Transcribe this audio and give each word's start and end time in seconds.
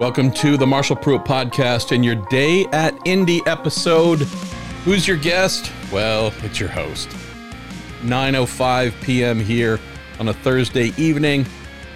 Welcome 0.00 0.32
to 0.32 0.56
the 0.56 0.66
Marshall 0.66 0.96
Pruett 0.96 1.26
Podcast 1.26 1.92
and 1.92 2.02
your 2.02 2.14
Day 2.30 2.64
at 2.72 2.98
Indy 3.04 3.42
episode. 3.44 4.20
Who's 4.86 5.06
your 5.06 5.18
guest? 5.18 5.70
Well, 5.92 6.32
it's 6.38 6.58
your 6.58 6.70
host. 6.70 7.10
9:05 8.00 8.98
p.m. 9.02 9.38
here 9.38 9.78
on 10.18 10.28
a 10.28 10.32
Thursday 10.32 10.94
evening 10.96 11.44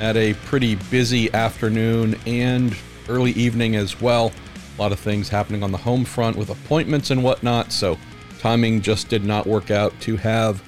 at 0.01 0.19
a 0.19 0.35
pretty 0.45 0.75
busy 0.91 1.33
afternoon 1.33 2.21
and 2.27 2.77
early 3.09 3.31
evening 3.31 3.75
as 3.75 3.99
well. 4.03 4.33
A 4.77 4.83
lot 4.83 4.93
of 4.93 5.01
things 5.01 5.31
happening 5.31 5.63
on 5.63 5.73
the 5.73 5.79
home 5.79 6.05
front 6.05 6.37
with 6.37 6.51
appointments 6.51 7.11
and 7.11 7.25
whatnot, 7.25 7.73
so 7.73 7.97
timing 8.39 8.83
just 8.83 9.09
did 9.09 9.25
not 9.25 9.47
work 9.47 9.71
out 9.71 9.99
to 10.01 10.19
have 10.19 10.63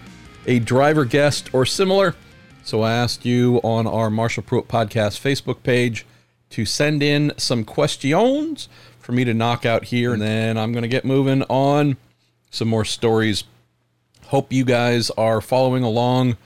a 0.46 0.58
driver 0.58 1.04
guest 1.04 1.52
or 1.52 1.66
similar. 1.66 2.14
So 2.62 2.80
I 2.80 2.94
asked 2.94 3.26
you 3.26 3.58
on 3.62 3.86
our 3.86 4.08
Marshall 4.08 4.42
Pruett 4.42 4.68
Podcast 4.68 5.20
Facebook 5.20 5.62
page 5.62 6.06
to 6.50 6.64
send 6.64 7.02
in 7.02 7.32
some 7.36 7.64
questions 7.64 8.68
for 8.98 9.12
me 9.12 9.24
to 9.24 9.34
knock 9.34 9.64
out 9.64 9.84
here, 9.84 10.12
and 10.12 10.22
then 10.22 10.58
I'm 10.58 10.72
going 10.72 10.82
to 10.82 10.88
get 10.88 11.04
moving 11.04 11.42
on 11.44 11.96
some 12.50 12.68
more 12.68 12.84
stories. 12.84 13.44
Hope 14.26 14.52
you 14.52 14.64
guys 14.64 15.10
are 15.10 15.40
following 15.40 15.84
along 15.84 16.36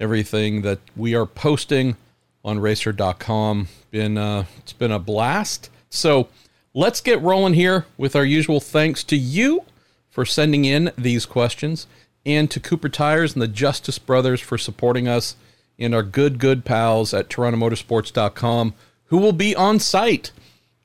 everything 0.00 0.62
that 0.62 0.80
we 0.96 1.14
are 1.14 1.26
posting 1.26 1.96
on 2.44 2.58
racer.com. 2.58 3.68
Been 3.90 4.18
uh, 4.18 4.44
it's 4.58 4.72
been 4.72 4.92
a 4.92 4.98
blast. 4.98 5.70
So 5.90 6.28
let's 6.74 7.00
get 7.00 7.20
rolling 7.22 7.54
here 7.54 7.86
with 7.96 8.16
our 8.16 8.24
usual 8.24 8.60
thanks 8.60 9.04
to 9.04 9.16
you 9.16 9.64
for 10.10 10.24
sending 10.24 10.64
in 10.64 10.90
these 10.96 11.26
questions 11.26 11.86
and 12.26 12.50
to 12.50 12.60
Cooper 12.60 12.88
Tires 12.88 13.34
and 13.34 13.42
the 13.42 13.48
Justice 13.48 13.98
Brothers 13.98 14.40
for 14.40 14.58
supporting 14.58 15.06
us 15.06 15.36
and 15.78 15.94
our 15.94 16.02
good, 16.02 16.38
good 16.38 16.64
pals 16.64 17.14
at 17.14 17.28
TorontoMotorsports.com 17.28 18.74
who 19.08 19.18
will 19.18 19.32
be 19.32 19.54
on 19.54 19.78
site 19.78 20.30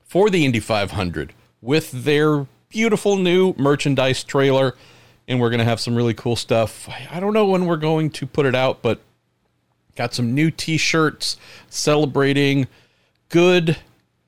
for 0.04 0.30
the 0.30 0.45
Indy 0.45 0.59
500 0.59 1.34
with 1.61 1.92
their 1.92 2.47
beautiful 2.70 3.17
new 3.17 3.53
merchandise 3.58 4.23
trailer. 4.23 4.75
And 5.28 5.39
we're 5.39 5.50
going 5.50 5.59
to 5.59 5.66
have 5.66 5.80
some 5.80 5.95
really 5.95 6.14
cool 6.14 6.36
stuff. 6.36 6.89
I 7.09 7.20
don't 7.20 7.34
know 7.34 7.45
when 7.45 7.66
we're 7.66 7.78
going 7.78 8.09
to 8.12 8.28
put 8.28 8.45
it 8.45 8.56
out, 8.56 8.81
but 8.81 9.00
got 9.95 10.14
some 10.14 10.34
new 10.34 10.52
t 10.52 10.78
shirts 10.78 11.38
celebrating 11.70 12.67
good, 13.30 13.78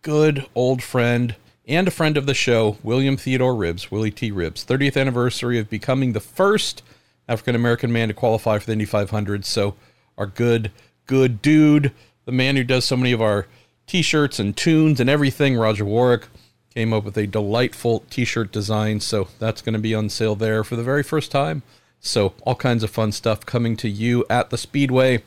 good 0.02 0.46
old 0.56 0.82
friend 0.82 1.36
and 1.68 1.88
a 1.88 1.92
friend 1.92 2.16
of 2.16 2.26
the 2.26 2.34
show, 2.34 2.78
William 2.84 3.18
Theodore 3.18 3.56
Ribbs, 3.56 3.90
Willy 3.90 4.12
T. 4.12 4.32
Ribbs, 4.32 4.64
30th 4.64 5.00
anniversary 5.00 5.58
of 5.58 5.70
becoming 5.70 6.14
the 6.14 6.20
first 6.20 6.84
African 7.28 7.56
American 7.56 7.92
man 7.92 8.10
to 8.10 8.14
qualify 8.14 8.60
for 8.60 8.68
the 8.68 8.74
Indy 8.74 8.86
500. 8.86 9.46
So, 9.46 9.76
our 10.18 10.28
good, 10.28 10.72
good 11.08 11.42
dude, 11.42 11.92
the 12.26 12.32
man 12.32 12.56
who 12.56 12.64
does 12.64 12.86
so 12.86 12.96
many 12.96 13.12
of 13.12 13.22
our 13.22 13.48
t-shirts 13.88 14.40
and 14.40 14.56
tunes 14.56 15.00
and 15.00 15.10
everything. 15.10 15.56
Roger 15.56 15.86
Warwick 15.86 16.28
came 16.74 16.94
up 16.94 17.04
with 17.04 17.18
a 17.18 17.28
delightful 17.28 18.04
t-shirt 18.10 18.52
design, 18.52 19.00
so 19.00 19.28
that's 19.40 19.62
going 19.62 19.74
to 19.74 19.80
be 19.80 19.96
on 19.96 20.10
sale 20.10 20.36
there 20.36 20.64
for 20.64 20.76
the 20.76 20.84
very 20.84 21.04
first 21.04 21.32
time. 21.32 21.64
So 22.00 22.34
all 22.42 22.56
kinds 22.56 22.84
of 22.84 22.90
fun 22.90 23.12
stuff 23.12 23.46
coming 23.46 23.78
to 23.78 23.90
you 23.90 24.26
at 24.30 24.50
the 24.50 24.58
Speedway. 24.58 25.20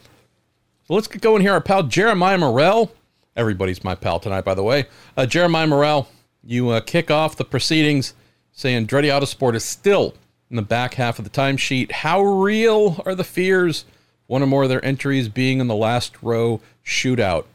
So 0.87 0.93
let's 0.93 1.07
get 1.07 1.21
going 1.21 1.41
here. 1.41 1.53
Our 1.53 1.61
pal 1.61 1.83
Jeremiah 1.83 2.37
Morel. 2.37 2.91
Everybody's 3.35 3.83
my 3.83 3.95
pal 3.95 4.19
tonight, 4.19 4.45
by 4.45 4.53
the 4.53 4.63
way. 4.63 4.85
Uh, 5.15 5.25
Jeremiah 5.25 5.67
Morel, 5.67 6.07
you 6.43 6.69
uh, 6.69 6.81
kick 6.81 7.11
off 7.11 7.35
the 7.35 7.45
proceedings 7.45 8.13
saying 8.51 8.87
Andretti 8.87 9.05
Autosport 9.05 9.55
is 9.55 9.63
still 9.63 10.13
in 10.49 10.55
the 10.55 10.61
back 10.61 10.95
half 10.95 11.19
of 11.19 11.25
the 11.25 11.31
timesheet. 11.31 11.91
How 11.91 12.21
real 12.21 13.01
are 13.05 13.15
the 13.15 13.23
fears? 13.23 13.85
One 14.27 14.43
or 14.43 14.47
more 14.47 14.63
of 14.63 14.69
their 14.69 14.83
entries 14.83 15.29
being 15.29 15.59
in 15.59 15.67
the 15.67 15.75
last 15.75 16.21
row 16.21 16.61
shootout. 16.85 17.45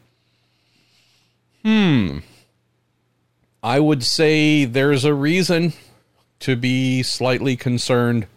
Hmm. 1.65 2.19
I 3.63 3.79
would 3.79 4.03
say 4.03 4.65
there's 4.65 5.03
a 5.03 5.15
reason 5.15 5.73
to 6.41 6.55
be 6.55 7.01
slightly 7.01 7.57
concerned. 7.57 8.27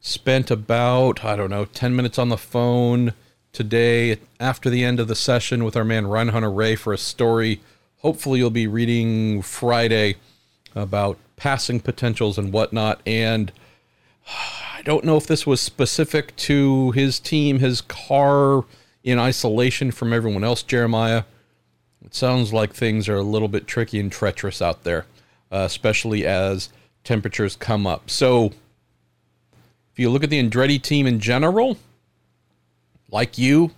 Spent 0.00 0.50
about, 0.50 1.22
I 1.22 1.36
don't 1.36 1.50
know, 1.50 1.66
10 1.66 1.94
minutes 1.94 2.18
on 2.18 2.30
the 2.30 2.38
phone 2.38 3.12
today 3.52 4.20
after 4.40 4.70
the 4.70 4.82
end 4.82 5.00
of 5.00 5.06
the 5.08 5.14
session 5.14 5.64
with 5.64 5.76
our 5.76 5.84
man 5.84 6.06
Ryan 6.06 6.28
Hunter-Reay 6.28 6.78
for 6.78 6.94
a 6.94 6.98
story. 6.98 7.60
Hopefully, 7.98 8.38
you'll 8.38 8.48
be 8.48 8.66
reading 8.66 9.42
Friday 9.42 10.16
about 10.74 11.18
passing 11.36 11.78
potentials 11.78 12.38
and 12.38 12.54
whatnot. 12.54 13.02
And 13.04 13.52
I 14.26 14.80
don't 14.82 15.04
know 15.04 15.18
if 15.18 15.26
this 15.26 15.46
was 15.46 15.60
specific 15.60 16.34
to 16.36 16.92
his 16.92 17.20
team, 17.20 17.58
his 17.58 17.82
car 17.82 18.64
in 19.04 19.18
isolation 19.18 19.90
from 19.90 20.14
everyone 20.14 20.42
else, 20.42 20.62
Jeremiah. 20.62 21.24
It 22.04 22.14
sounds 22.14 22.52
like 22.52 22.72
things 22.72 23.08
are 23.08 23.16
a 23.16 23.22
little 23.22 23.48
bit 23.48 23.66
tricky 23.66 24.00
and 24.00 24.10
treacherous 24.10 24.62
out 24.62 24.84
there, 24.84 25.06
uh, 25.52 25.64
especially 25.66 26.26
as 26.26 26.70
temperatures 27.04 27.56
come 27.56 27.86
up. 27.86 28.10
So, 28.10 28.46
if 29.92 29.98
you 29.98 30.10
look 30.10 30.24
at 30.24 30.30
the 30.30 30.42
Andretti 30.42 30.80
team 30.80 31.06
in 31.06 31.20
general, 31.20 31.76
like 33.10 33.38
you, 33.38 33.72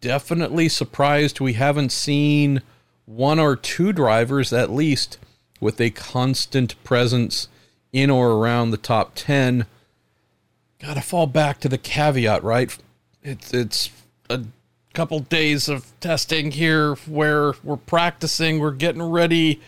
definitely 0.00 0.68
surprised 0.68 1.40
we 1.40 1.54
haven't 1.54 1.92
seen 1.92 2.62
one 3.04 3.38
or 3.38 3.56
two 3.56 3.92
drivers 3.92 4.52
at 4.52 4.70
least 4.70 5.18
with 5.60 5.80
a 5.80 5.90
constant 5.90 6.82
presence 6.84 7.48
in 7.92 8.10
or 8.10 8.32
around 8.32 8.70
the 8.70 8.76
top 8.76 9.12
10. 9.14 9.66
Got 10.80 10.94
to 10.94 11.00
fall 11.00 11.26
back 11.26 11.60
to 11.60 11.68
the 11.68 11.78
caveat, 11.78 12.42
right? 12.44 12.76
It's 13.22 13.54
it's 13.54 13.90
a 14.28 14.42
couple 14.96 15.20
days 15.20 15.68
of 15.68 15.92
testing 16.00 16.52
here 16.52 16.94
where 17.04 17.52
we're 17.62 17.76
practicing, 17.76 18.58
we're 18.58 18.70
getting 18.70 19.02
ready, 19.02 19.60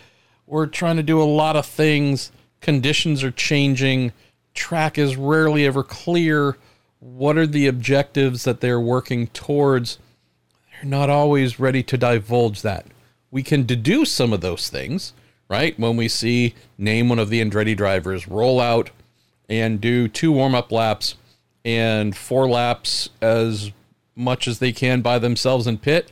we're 0.47 0.65
trying 0.65 0.97
to 0.97 1.03
do 1.03 1.21
a 1.21 1.23
lot 1.23 1.55
of 1.55 1.67
things. 1.67 2.31
Conditions 2.61 3.23
are 3.23 3.29
changing, 3.29 4.11
track 4.55 4.97
is 4.97 5.17
rarely 5.17 5.67
ever 5.67 5.83
clear. 5.83 6.57
What 6.99 7.37
are 7.37 7.45
the 7.45 7.67
objectives 7.67 8.43
that 8.45 8.59
they're 8.59 8.79
working 8.79 9.27
towards? 9.27 9.99
They're 10.71 10.89
not 10.89 11.11
always 11.11 11.59
ready 11.59 11.83
to 11.83 11.95
divulge 11.95 12.63
that. 12.63 12.87
We 13.29 13.43
can 13.43 13.67
deduce 13.67 14.11
some 14.11 14.33
of 14.33 14.41
those 14.41 14.67
things, 14.67 15.13
right? 15.47 15.77
When 15.77 15.95
we 15.95 16.07
see 16.07 16.55
name 16.75 17.07
one 17.07 17.19
of 17.19 17.29
the 17.29 17.39
Andretti 17.39 17.77
drivers 17.77 18.27
roll 18.27 18.59
out 18.59 18.89
and 19.47 19.79
do 19.79 20.07
two 20.07 20.31
warm 20.31 20.55
up 20.55 20.71
laps 20.71 21.13
and 21.63 22.17
four 22.17 22.49
laps 22.49 23.11
as 23.21 23.71
much 24.19 24.47
as 24.47 24.59
they 24.59 24.71
can 24.71 25.01
by 25.01 25.17
themselves 25.17 25.65
in 25.65 25.77
pit, 25.77 26.11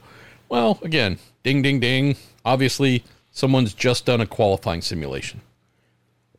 well, 0.49 0.79
again, 0.81 1.19
ding, 1.43 1.61
ding, 1.61 1.79
ding. 1.79 2.15
Obviously, 2.45 3.03
someone's 3.31 3.73
just 3.73 4.05
done 4.05 4.21
a 4.21 4.25
qualifying 4.25 4.81
simulation. 4.81 5.41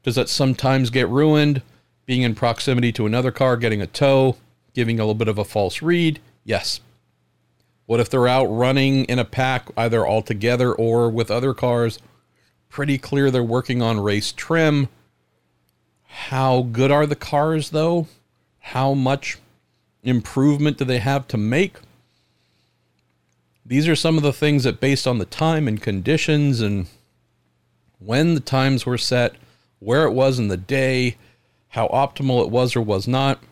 Does 0.02 0.14
that 0.14 0.28
sometimes 0.28 0.90
get 0.90 1.08
ruined? 1.08 1.62
Being 2.06 2.22
in 2.22 2.34
proximity 2.34 2.90
to 2.92 3.04
another 3.04 3.30
car, 3.30 3.58
getting 3.58 3.82
a 3.82 3.86
tow, 3.86 4.36
giving 4.72 4.98
a 4.98 5.02
little 5.02 5.14
bit 5.14 5.28
of 5.28 5.36
a 5.36 5.44
false 5.44 5.82
read? 5.82 6.20
Yes. 6.42 6.80
What 7.84 8.00
if 8.00 8.08
they're 8.08 8.28
out 8.28 8.46
running 8.46 9.04
in 9.04 9.18
a 9.18 9.24
pack, 9.24 9.68
either 9.76 10.06
all 10.06 10.22
together 10.22 10.74
or 10.74 11.10
with 11.10 11.30
other 11.30 11.52
cars? 11.52 11.98
Pretty 12.70 12.96
clear 12.96 13.30
they're 13.30 13.42
working 13.42 13.82
on 13.82 14.00
race 14.00 14.32
trim. 14.32 14.88
How 16.06 16.62
good 16.62 16.90
are 16.90 17.06
the 17.06 17.16
cars, 17.16 17.70
though? 17.70 18.06
How 18.58 18.94
much 18.94 19.38
improvement 20.02 20.78
do 20.78 20.84
they 20.84 20.98
have 20.98 21.26
to 21.28 21.36
make? 21.36 21.76
These 23.64 23.88
are 23.88 23.96
some 23.96 24.16
of 24.16 24.22
the 24.22 24.32
things 24.32 24.64
that, 24.64 24.80
based 24.80 25.06
on 25.06 25.18
the 25.18 25.24
time 25.24 25.68
and 25.68 25.80
conditions 25.80 26.60
and 26.60 26.86
when 27.98 28.34
the 28.34 28.40
times 28.40 28.86
were 28.86 28.98
set, 28.98 29.34
where 29.80 30.04
it 30.04 30.12
was 30.12 30.38
in 30.38 30.48
the 30.48 30.56
day, 30.56 31.16
how 31.68 31.88
optimal 31.88 32.42
it 32.42 32.50
was 32.50 32.74
or 32.74 32.80
was 32.80 33.06
not. 33.06 33.42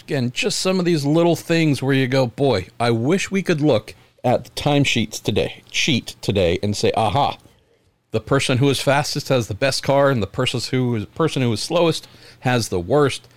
Again, 0.00 0.30
just 0.30 0.60
some 0.60 0.78
of 0.78 0.84
these 0.84 1.04
little 1.04 1.36
things 1.36 1.82
where 1.82 1.94
you 1.94 2.06
go, 2.06 2.26
boy, 2.26 2.68
I 2.78 2.90
wish 2.90 3.30
we 3.30 3.42
could 3.42 3.60
look 3.60 3.94
at 4.24 4.44
the 4.44 4.50
timesheets 4.50 5.22
today, 5.22 5.62
sheet 5.70 6.16
today, 6.20 6.58
and 6.62 6.76
say, 6.76 6.92
aha, 6.96 7.38
the 8.12 8.20
person 8.20 8.58
who 8.58 8.70
is 8.70 8.80
fastest 8.80 9.28
has 9.28 9.48
the 9.48 9.54
best 9.54 9.82
car, 9.82 10.10
and 10.10 10.22
the 10.22 10.26
person 10.26 10.60
who 10.70 10.96
is 10.96 11.06
person 11.06 11.42
who 11.42 11.52
is 11.52 11.60
slowest 11.60 12.08
has 12.40 12.68
the 12.68 12.80
worst 12.80 13.28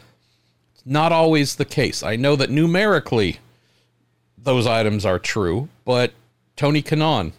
not 0.90 1.12
always 1.12 1.56
the 1.56 1.66
case. 1.66 2.02
I 2.02 2.16
know 2.16 2.36
that 2.36 2.50
numerically 2.50 3.38
those 4.38 4.66
items 4.66 5.06
are 5.06 5.20
true, 5.20 5.70
but 5.86 6.14
Tony 6.56 6.82
Kanaan, 6.82 7.34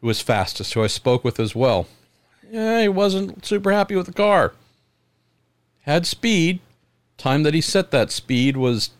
who 0.00 0.06
was 0.06 0.22
fastest, 0.22 0.72
who 0.72 0.82
I 0.82 0.86
spoke 0.86 1.22
with 1.22 1.38
as 1.38 1.54
well, 1.54 1.86
yeah, 2.50 2.82
he 2.82 2.88
wasn't 2.88 3.44
super 3.44 3.72
happy 3.72 3.94
with 3.94 4.06
the 4.06 4.12
car. 4.12 4.54
Had 5.82 6.06
speed. 6.06 6.60
Time 7.18 7.42
that 7.42 7.52
he 7.52 7.60
set 7.60 7.90
that 7.90 8.10
speed 8.10 8.56
was 8.56 8.90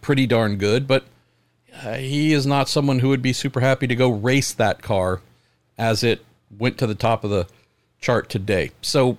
pretty 0.00 0.26
darn 0.26 0.56
good, 0.56 0.86
but 0.86 1.04
uh, 1.82 1.94
he 1.94 2.32
is 2.32 2.46
not 2.46 2.68
someone 2.68 3.00
who 3.00 3.08
would 3.08 3.20
be 3.20 3.32
super 3.32 3.60
happy 3.60 3.86
to 3.88 3.96
go 3.96 4.08
race 4.08 4.52
that 4.52 4.80
car 4.80 5.20
as 5.76 6.02
it 6.02 6.24
went 6.56 6.78
to 6.78 6.86
the 6.86 6.94
top 6.94 7.24
of 7.24 7.30
the 7.30 7.46
chart 8.00 8.30
today. 8.30 8.70
So 8.80 9.18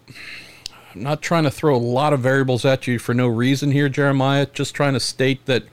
not 1.01 1.21
trying 1.21 1.43
to 1.43 1.51
throw 1.51 1.75
a 1.75 1.77
lot 1.77 2.13
of 2.13 2.19
variables 2.19 2.65
at 2.65 2.87
you 2.87 2.99
for 2.99 3.13
no 3.13 3.27
reason 3.27 3.71
here, 3.71 3.89
Jeremiah. 3.89 4.45
Just 4.45 4.75
trying 4.75 4.93
to 4.93 4.99
state 4.99 5.45
that 5.45 5.63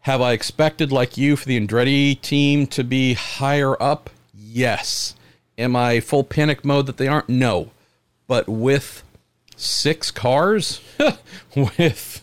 have 0.00 0.20
I 0.20 0.32
expected, 0.32 0.92
like 0.92 1.16
you, 1.16 1.34
for 1.34 1.46
the 1.46 1.58
Andretti 1.58 2.20
team 2.20 2.66
to 2.68 2.84
be 2.84 3.14
higher 3.14 3.80
up? 3.82 4.08
Yes. 4.32 5.16
Am 5.58 5.74
I 5.74 6.00
full 6.00 6.22
panic 6.22 6.64
mode 6.64 6.86
that 6.86 6.96
they 6.96 7.08
aren't? 7.08 7.28
No. 7.28 7.70
But 8.28 8.48
with 8.48 9.02
six 9.56 10.10
cars, 10.10 10.80
with 11.56 12.22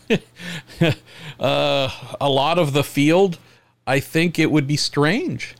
uh, 1.40 1.90
a 2.20 2.28
lot 2.30 2.58
of 2.58 2.72
the 2.72 2.84
field, 2.84 3.38
I 3.86 4.00
think 4.00 4.38
it 4.38 4.50
would 4.50 4.66
be 4.66 4.76
strange 4.76 5.54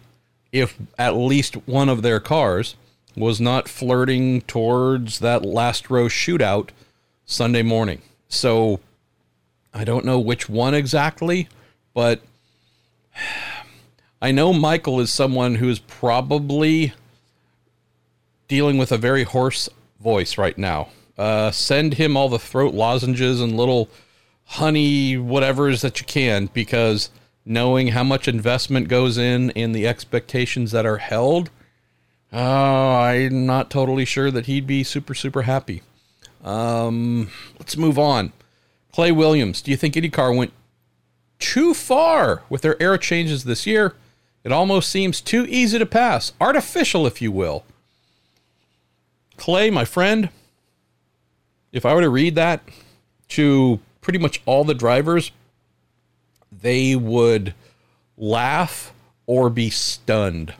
if 0.50 0.78
at 0.98 1.16
least 1.16 1.54
one 1.66 1.88
of 1.88 2.02
their 2.02 2.20
cars 2.20 2.75
was 3.16 3.40
not 3.40 3.69
flirting 3.69 4.40
towards 4.43 5.20
that 5.20 5.44
last 5.44 5.90
row 5.90 6.06
shootout 6.06 6.70
Sunday 7.26 7.62
morning. 7.62 8.02
So 8.28 8.81
I 9.72 9.84
don't 9.84 10.05
know 10.05 10.19
which 10.19 10.49
one 10.49 10.75
exactly, 10.75 11.49
but 11.94 12.22
I 14.20 14.32
know 14.32 14.52
Michael 14.52 15.00
is 15.00 15.12
someone 15.12 15.56
who 15.56 15.69
is 15.69 15.78
probably 15.78 16.93
dealing 18.49 18.78
with 18.78 18.93
a 18.93 18.99
very 18.99 19.25
hoarse 19.25 19.69
voice 20.00 20.38
right 20.38 20.56
now. 20.56 20.88
Uh, 21.17 21.50
send 21.50 21.94
him 21.94 22.17
all 22.17 22.28
the 22.28 22.38
throat 22.38 22.75
lozenges 22.75 23.40
and 23.40 23.56
little 23.56 23.88
honey 24.44 25.17
whatevers 25.17 25.81
that 25.81 26.00
you 26.00 26.06
can 26.06 26.46
because 26.52 27.10
knowing 27.46 27.88
how 27.88 28.02
much 28.02 28.26
investment 28.26 28.88
goes 28.88 29.19
in 29.19 29.50
and 29.52 29.75
the 29.75 29.87
expectations 29.87 30.72
that 30.72 30.87
are 30.87 30.99
held, 30.99 31.50
uh, 32.34 32.36
I'm 32.36 33.46
not 33.46 33.70
totally 33.70 34.04
sure 34.04 34.31
that 34.32 34.46
he'd 34.46 34.66
be 34.66 34.82
super, 34.82 35.14
super 35.14 35.42
happy. 35.42 35.82
Um, 36.42 37.31
let's 37.58 37.76
move 37.76 37.98
on. 37.98 38.32
Clay 38.92 39.12
Williams, 39.12 39.62
do 39.62 39.70
you 39.70 39.76
think 39.76 39.94
IndyCar 39.94 40.36
went 40.36 40.52
too 41.38 41.75
far 41.75 42.42
with 42.48 42.62
their 42.62 42.81
air 42.82 42.98
changes 42.98 43.44
this 43.44 43.66
year? 43.66 43.94
It 44.42 44.52
almost 44.52 44.90
seems 44.90 45.20
too 45.20 45.46
easy 45.48 45.78
to 45.78 45.86
pass, 45.86 46.32
artificial, 46.40 47.06
if 47.06 47.22
you 47.22 47.31
will. 47.32 47.64
Clay, 49.36 49.70
my 49.70 49.84
friend, 49.84 50.28
if 51.72 51.86
I 51.86 51.94
were 51.94 52.02
to 52.02 52.10
read 52.10 52.34
that 52.34 52.62
to 53.28 53.81
pretty 54.00 54.19
much 54.19 54.42
all 54.44 54.64
the 54.64 54.75
drivers, 54.75 55.31
they 56.52 56.94
would 56.94 57.54
laugh 58.19 58.92
or 59.26 59.50
be 59.50 59.70
stunned. 59.70 60.54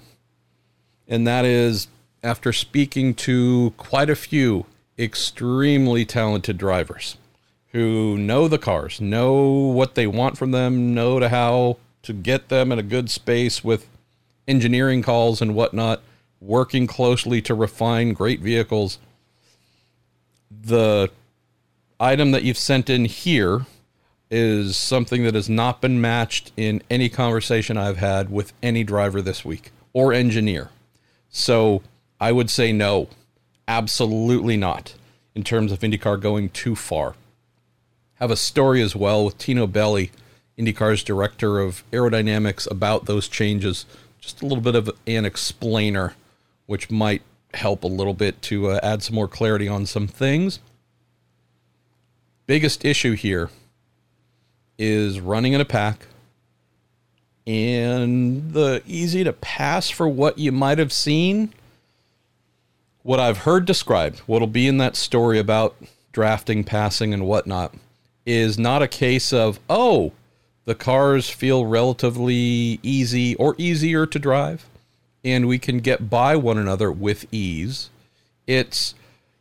And 1.09 1.27
that 1.27 1.45
is 1.45 1.89
after 2.23 2.53
speaking 2.53 3.15
to 3.15 3.75
quite 3.77 4.09
a 4.09 4.17
few 4.17 4.67
extremely 4.99 6.05
talented 6.05 6.57
drivers 6.57 7.17
who 7.73 8.17
know 8.17 8.47
the 8.49 8.59
cars, 8.59 9.01
know 9.01 9.43
what 9.43 9.95
they 9.95 10.07
want 10.07 10.39
from 10.39 10.53
them, 10.53 10.95
know 10.95 11.19
to 11.19 11.29
how 11.29 11.77
to 12.03 12.13
get 12.13 12.49
them 12.49 12.71
in 12.71 12.79
a 12.79 12.83
good 12.83 13.11
space 13.11 13.65
with 13.65 13.89
engineering 14.47 15.03
calls 15.03 15.43
and 15.43 15.55
whatnot, 15.55 16.01
working 16.41 16.87
closely 16.87 17.43
to 17.43 17.55
refine 17.55 18.13
great 18.13 18.41
vehicles. 18.41 18.99
The 20.51 21.11
item 21.99 22.31
that 22.31 22.45
you've 22.45 22.59
sent 22.59 22.89
in 22.89 23.07
here 23.07 23.67
is 24.31 24.77
something 24.77 25.25
that 25.25 25.35
has 25.35 25.49
not 25.49 25.81
been 25.81 26.01
matched 26.01 26.53
in 26.57 26.83
any 26.89 27.09
conversation 27.09 27.77
I've 27.77 27.99
had 27.99 28.31
with 28.31 28.53
any 28.63 28.85
driver 28.85 29.21
this 29.21 29.45
week 29.45 29.73
or 29.93 30.13
engineer. 30.13 30.71
So 31.37 31.83
I 32.21 32.31
would 32.31 32.49
say 32.49 32.73
no, 32.73 33.09
absolutely 33.67 34.57
not 34.57 34.95
in 35.35 35.43
terms 35.43 35.73
of 35.73 35.81
IndyCar 35.81 36.21
going 36.21 36.49
too 36.51 36.77
far. 36.77 37.17
Have 38.15 38.31
a 38.31 38.37
story 38.37 38.81
as 38.81 38.95
well 38.95 39.25
with 39.25 39.37
Tino 39.37 39.67
Belli, 39.67 40.13
IndyCar's 40.57 41.03
director 41.03 41.59
of 41.59 41.83
aerodynamics, 41.91 42.71
about 42.71 43.07
those 43.07 43.27
changes. 43.27 43.85
Just 44.21 44.43
a 44.43 44.47
little 44.47 44.63
bit 44.63 44.77
of 44.77 44.89
an 45.09 45.25
explainer, 45.25 46.15
which 46.67 46.89
might 46.89 47.23
help 47.53 47.83
a 47.83 47.89
little 47.89 48.15
bit 48.15 48.41
to 48.43 48.69
uh, 48.71 48.79
add 48.85 49.03
some 49.03 49.17
more 49.17 49.29
clarity 49.29 49.67
on 49.67 49.87
some 49.87 50.07
things. 50.07 50.61
Biggest 52.47 52.85
issue 52.85 53.15
here 53.15 53.51
is 54.79 55.19
running 55.19 55.53
in 55.53 55.61
a 55.61 55.65
pack 55.65 56.07
and 57.47 58.53
the 58.53 58.83
easy 58.87 59.25
to 59.25 59.33
pass 59.33 59.91
for 59.91 60.09
what 60.09 60.39
you 60.39 60.53
might 60.53 60.79
have 60.79 60.93
seen. 60.93 61.53
What 63.03 63.21
I've 63.21 63.39
heard 63.39 63.67
described, 63.67 64.21
what'll 64.21 64.47
be 64.49 64.67
in 64.67 64.79
that 64.79 64.97
story 64.97 65.39
about 65.39 65.77
drafting, 66.13 66.65
passing, 66.65 67.13
and 67.13 67.27
whatnot, 67.27 67.75
is 68.25 68.59
not 68.59 68.81
a 68.81 68.89
case 68.89 69.33
of, 69.33 69.61
oh, 69.69 70.13
the 70.65 70.75
cars 70.75 71.29
feel 71.29 71.67
relatively 71.67 72.81
easy 72.83 73.35
or 73.35 73.55
easier 73.59 74.07
to 74.07 74.19
drive, 74.19 74.67
and 75.23 75.47
we 75.47 75.59
can 75.59 75.81
get 75.81 76.09
by 76.09 76.35
one 76.37 76.57
another 76.57 76.91
with 76.91 77.27
ease. 77.31 77.91
It's, 78.47 78.95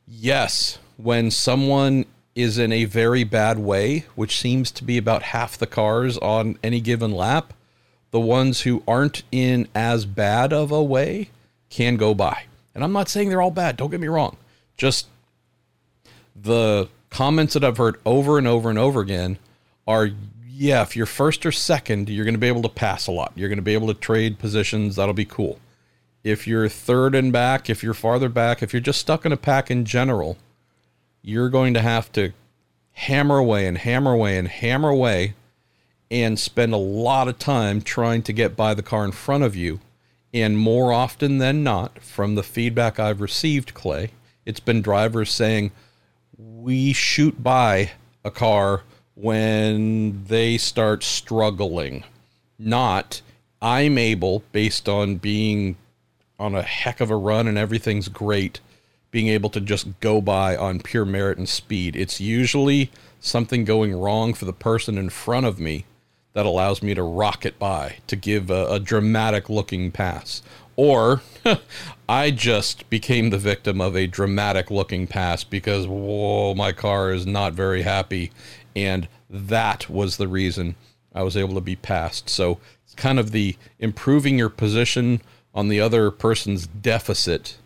yes, 0.06 0.80
when 0.98 1.32
someone 1.32 2.06
is 2.36 2.58
in 2.58 2.74
a 2.74 2.84
very 2.84 3.24
bad 3.24 3.60
way, 3.60 4.06
which 4.16 4.38
seems 4.38 4.72
to 4.72 4.84
be 4.84 4.98
about 4.98 5.24
half 5.24 5.58
the 5.58 5.68
cars 5.68 6.18
on 6.18 6.58
any 6.62 6.82
given 6.82 7.12
lap, 7.12 7.54
the 8.14 8.20
ones 8.20 8.62
who 8.62 8.84
aren't 8.88 9.24
in 9.32 9.68
as 9.74 10.06
bad 10.06 10.54
of 10.54 10.72
a 10.72 10.84
way 10.84 11.32
can 11.72 11.98
go 11.98 12.14
by. 12.14 12.44
And 12.76 12.84
I'm 12.84 12.92
not 12.92 13.10
saying 13.10 13.30
they're 13.30 13.42
all 13.42 13.50
bad, 13.50 13.76
don't 13.76 13.90
get 13.90 14.00
me 14.00 14.08
wrong. 14.08 14.38
Just 14.78 15.08
the 16.36 16.90
comments 17.10 17.56
that 17.56 17.64
I've 17.64 17.78
heard 17.78 18.00
over 18.06 18.38
and 18.38 18.48
over 18.48 18.70
and 18.70 18.78
over 18.78 19.02
again 19.02 19.40
are 19.88 20.12
yeah, 20.48 20.84
if 20.84 20.96
you're 20.96 21.08
first 21.08 21.44
or 21.44 21.52
second, 21.52 22.08
you're 22.08 22.24
going 22.24 22.36
to 22.36 22.40
be 22.40 22.48
able 22.48 22.62
to 22.62 22.70
pass 22.70 23.08
a 23.08 23.12
lot. 23.12 23.34
You're 23.34 23.50
going 23.50 23.58
to 23.58 23.64
be 23.64 23.74
able 23.74 23.88
to 23.88 23.96
trade 23.96 24.38
positions. 24.38 24.96
That'll 24.96 25.16
be 25.16 25.26
cool. 25.26 25.60
If 26.24 26.48
you're 26.48 26.70
third 26.70 27.16
and 27.16 27.34
back, 27.34 27.68
if 27.68 27.82
you're 27.82 27.96
farther 27.96 28.30
back, 28.30 28.62
if 28.62 28.74
you're 28.74 28.80
just 28.80 29.00
stuck 29.00 29.26
in 29.26 29.32
a 29.32 29.38
pack 29.38 29.72
in 29.72 29.86
general, 29.86 30.38
you're 31.24 31.50
going 31.50 31.74
to 31.74 31.82
have 31.82 32.12
to 32.12 32.34
hammer 32.92 33.40
away 33.40 33.66
and 33.66 33.80
hammer 33.80 34.14
away 34.14 34.38
and 34.38 34.48
hammer 34.48 34.90
away 34.90 35.34
and 36.12 36.38
spend 36.40 36.74
a 36.74 36.78
lot 36.78 37.28
of 37.28 37.40
time 37.40 37.82
trying 37.82 38.22
to 38.24 38.34
get 38.34 38.56
by 38.56 38.74
the 38.74 38.84
car 38.84 39.06
in 39.06 39.12
front 39.12 39.44
of 39.44 39.56
you. 39.56 39.80
And 40.34 40.58
more 40.58 40.92
often 40.92 41.38
than 41.38 41.64
not, 41.64 42.00
from 42.02 42.36
the 42.36 42.44
feedback 42.44 43.00
I've 43.00 43.22
received, 43.22 43.74
Clay, 43.74 44.12
it's 44.46 44.60
been 44.60 44.82
drivers 44.82 45.32
saying, 45.32 45.72
we 46.38 46.94
shoot 46.94 47.42
by 47.44 47.92
a 48.24 48.32
car 48.32 48.82
when 49.16 50.26
they 50.26 50.58
start 50.58 51.04
struggling. 51.04 52.04
Not, 52.58 53.22
I'm 53.62 53.98
able, 53.98 54.44
based 54.52 54.90
on 54.90 55.18
being 55.18 55.78
on 56.40 56.56
a 56.56 56.64
heck 56.64 57.00
of 57.00 57.12
a 57.12 57.16
run 57.16 57.48
and 57.48 57.58
everything's 57.58 58.08
great, 58.08 58.60
being 59.12 59.28
able 59.28 59.50
to 59.52 59.62
just 59.62 60.00
go 60.00 60.20
by 60.20 60.56
on 60.56 60.80
pure 60.80 61.06
merit 61.06 61.38
and 61.38 61.48
speed. 61.48 61.96
It's 61.96 62.20
usually 62.20 62.92
something 63.20 63.66
going 63.66 63.94
wrong 63.94 64.34
for 64.34 64.46
the 64.46 64.54
person 64.54 64.98
in 64.98 65.10
front 65.10 65.46
of 65.46 65.60
me 65.60 65.86
that 66.34 66.46
allows 66.46 66.82
me 66.82 66.94
to 66.94 67.04
rocket 67.04 67.58
by 67.60 67.98
to 68.08 68.16
give 68.16 68.50
a, 68.50 68.68
a 68.68 68.80
dramatic 68.80 69.50
looking 69.50 69.92
pass. 69.92 70.42
Or 70.76 71.22
I 72.10 72.32
just 72.32 72.90
became 72.90 73.30
the 73.30 73.38
victim 73.38 73.80
of 73.80 73.96
a 73.96 74.08
dramatic 74.08 74.72
looking 74.72 75.06
pass 75.06 75.44
because, 75.44 75.88
whoa, 75.88 76.56
my 76.56 76.72
car 76.72 77.12
is 77.12 77.26
not 77.28 77.54
very 77.54 77.84
happy. 77.84 78.32
And 78.76 79.08
that 79.30 79.90
was 79.90 80.18
the 80.18 80.28
reason 80.28 80.76
I 81.14 81.24
was 81.24 81.38
able 81.38 81.54
to 81.56 81.62
be 81.62 81.76
passed. 81.76 82.30
So 82.30 82.60
it's 82.84 82.96
kind 82.96 83.20
of 83.20 83.32
the 83.32 83.56
improving 83.80 84.40
your 84.40 84.50
position 84.50 85.22
on 85.54 85.68
the 85.68 85.80
other 85.80 86.10
person's 86.10 86.66
deficit 86.66 87.58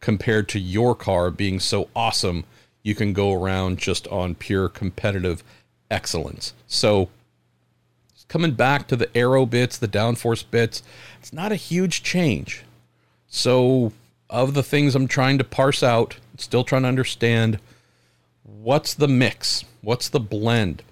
compared 0.00 0.48
to 0.50 0.60
your 0.60 0.94
car 0.94 1.30
being 1.30 1.58
so 1.58 1.88
awesome 1.96 2.44
you 2.82 2.94
can 2.94 3.12
go 3.12 3.32
around 3.32 3.78
just 3.78 4.06
on 4.08 4.34
pure 4.34 4.68
competitive 4.68 5.42
excellence. 5.90 6.52
So 6.68 7.08
coming 8.28 8.52
back 8.52 8.88
to 8.88 8.96
the 8.96 9.14
aero 9.16 9.46
bits, 9.46 9.78
the 9.78 9.88
downforce 9.88 10.44
bits, 10.48 10.82
it's 11.18 11.32
not 11.32 11.52
a 11.52 11.56
huge 11.56 12.02
change. 12.02 12.64
So, 13.28 13.92
of 14.30 14.54
the 14.54 14.62
things 14.62 14.94
I'm 14.94 15.08
trying 15.08 15.38
to 15.38 15.44
parse 15.44 15.82
out, 15.82 16.16
still 16.36 16.64
trying 16.64 16.82
to 16.82 16.88
understand 16.88 17.58
what's 18.42 18.94
the 18.94 19.08
mix? 19.08 19.64
What's 19.82 20.08
the 20.08 20.20
blend? 20.20 20.82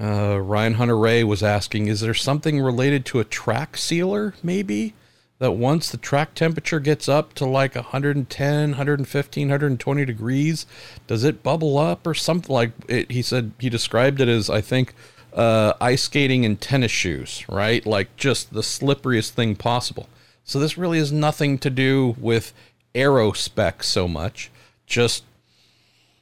Uh, 0.00 0.38
Ryan 0.40 0.74
Hunter-Reay 0.74 1.24
was 1.24 1.42
asking, 1.42 1.88
is 1.88 2.00
there 2.00 2.14
something 2.14 2.60
related 2.60 3.04
to 3.06 3.20
a 3.20 3.24
track 3.24 3.76
sealer, 3.76 4.34
maybe? 4.42 4.94
That 5.38 5.52
once 5.52 5.90
the 5.90 5.98
track 5.98 6.34
temperature 6.34 6.78
gets 6.80 7.08
up 7.08 7.34
to 7.34 7.44
like 7.44 7.74
110, 7.74 8.70
115, 8.70 9.48
120 9.48 10.04
degrees, 10.04 10.66
does 11.08 11.24
it 11.24 11.42
bubble 11.42 11.78
up 11.78 12.06
or 12.06 12.14
something 12.14 12.54
like 12.54 12.70
it? 12.88 13.10
He 13.10 13.22
said 13.22 13.52
he 13.58 13.68
described 13.68 14.20
it 14.20 14.28
as, 14.28 14.48
I 14.48 14.60
think, 14.60 14.94
uh, 15.34 15.74
ice 15.80 16.02
skating 16.02 16.44
in 16.44 16.56
tennis 16.56 16.90
shoes, 16.90 17.44
right? 17.48 17.84
Like 17.86 18.16
just 18.16 18.52
the 18.52 18.60
slipperiest 18.60 19.30
thing 19.30 19.56
possible. 19.56 20.08
So 20.44 20.58
this 20.58 20.76
really 20.76 20.98
has 20.98 21.12
nothing 21.12 21.58
to 21.58 21.70
do 21.70 22.16
with 22.18 22.52
aero 22.94 23.32
spec 23.32 23.82
so 23.82 24.08
much. 24.08 24.50
Just 24.86 25.24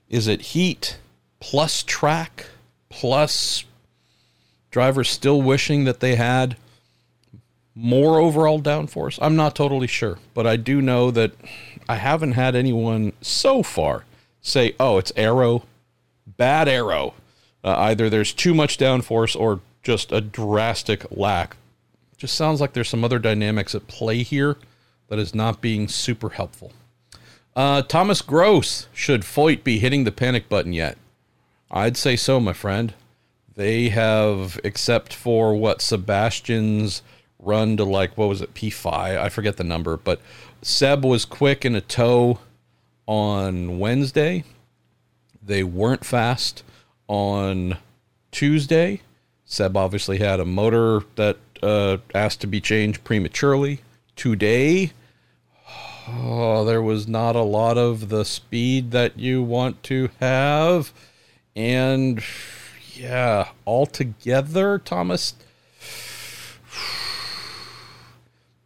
is 0.09 0.27
it 0.27 0.41
heat 0.41 0.99
plus 1.41 1.83
track 1.83 2.47
plus 2.89 3.65
drivers 4.71 5.09
still 5.09 5.41
wishing 5.41 5.85
that 5.85 6.01
they 6.01 6.17
had 6.17 6.57
more 7.75 8.21
overall 8.21 8.61
downforce? 8.61 9.19
I'm 9.23 9.37
not 9.37 9.55
totally 9.55 9.87
sure, 9.87 10.19
but 10.35 10.47
I 10.47 10.57
do 10.57 10.83
know 10.83 11.11
that 11.11 11.33
I 11.89 11.97
haven't 11.97 12.33
had 12.33 12.55
anyone 12.55 13.13
so 13.21 13.63
far 13.63 14.05
say, 14.43 14.75
"Oh, 14.79 14.99
it's 14.99 15.13
aero, 15.17 15.65
bad 16.27 16.69
aero." 16.69 17.15
Uh, 17.63 17.77
either 17.79 18.09
there's 18.09 18.33
too 18.33 18.55
much 18.55 18.79
downforce 18.79 19.39
or 19.39 19.61
just 19.83 20.13
a 20.13 20.21
drastic 20.21 21.05
lack. 21.11 21.57
Just 22.17 22.35
sounds 22.35 22.61
like 22.61 22.73
there's 22.73 22.89
some 22.89 23.05
other 23.05 23.19
dynamics 23.19 23.75
at 23.75 23.87
play 23.87 24.23
here 24.23 24.57
that 25.09 25.19
is 25.19 25.35
not 25.35 25.61
being 25.61 25.89
super 25.89 26.31
helpful. 26.31 26.73
Uh, 27.57 27.83
Thomas 27.83 28.23
Gross, 28.23 28.87
should 28.95 29.23
Foyt 29.23 29.65
be 29.65 29.79
hitting 29.79 30.05
the 30.05 30.13
panic 30.13 30.49
button 30.49 30.73
yet? 30.73 30.97
I'd 31.71 31.97
say 31.97 32.17
so, 32.17 32.41
my 32.41 32.53
friend. 32.53 32.95
They 33.57 33.89
have, 33.89 34.59
except 34.65 35.13
for 35.13 35.55
what 35.55 35.83
Sebastian's 35.83 37.03
run 37.39 37.77
to 37.77 37.85
like, 37.85 38.17
what 38.17 38.29
was 38.29 38.41
it, 38.41 38.55
P5? 38.55 38.93
I 38.93 39.29
forget 39.29 39.57
the 39.57 39.65
number, 39.65 39.97
but 39.97 40.21
Seb 40.63 41.05
was 41.05 41.25
quick 41.25 41.65
in 41.65 41.75
a 41.75 41.81
tow 41.81 42.39
on 43.07 43.79
Wednesday. 43.79 44.45
They 45.43 45.65
weren't 45.65 46.05
fast 46.05 46.63
on 47.11 47.77
Tuesday. 48.31 49.01
Seb 49.45 49.77
obviously 49.77 50.19
had 50.19 50.39
a 50.39 50.45
motor 50.45 51.03
that 51.17 51.39
uh, 51.61 51.97
asked 52.15 52.41
to 52.43 52.47
be 52.47 52.61
changed 52.61 53.03
prematurely. 53.03 53.81
Today, 54.15 54.93
oh, 56.09 56.65
there 56.65 56.81
was 56.81 57.09
not 57.09 57.35
a 57.35 57.43
lot 57.43 57.77
of 57.77 58.11
the 58.11 58.25
speed 58.25 58.93
that 58.93 59.19
you 59.19 59.43
want 59.43 59.83
to 59.85 60.11
have. 60.21 60.93
And 61.57 62.23
yeah, 62.95 63.49
altogether, 63.67 64.79
Thomas, 64.79 65.35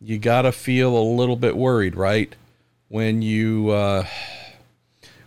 you 0.03 0.19
got 0.19 0.43
to 0.43 0.53
feel 0.53 0.95
a 0.95 1.01
little 1.01 1.37
bit 1.37 1.57
worried, 1.57 1.97
right? 1.97 2.37
When 2.89 3.23
you 3.23 3.71
uh, 3.71 4.07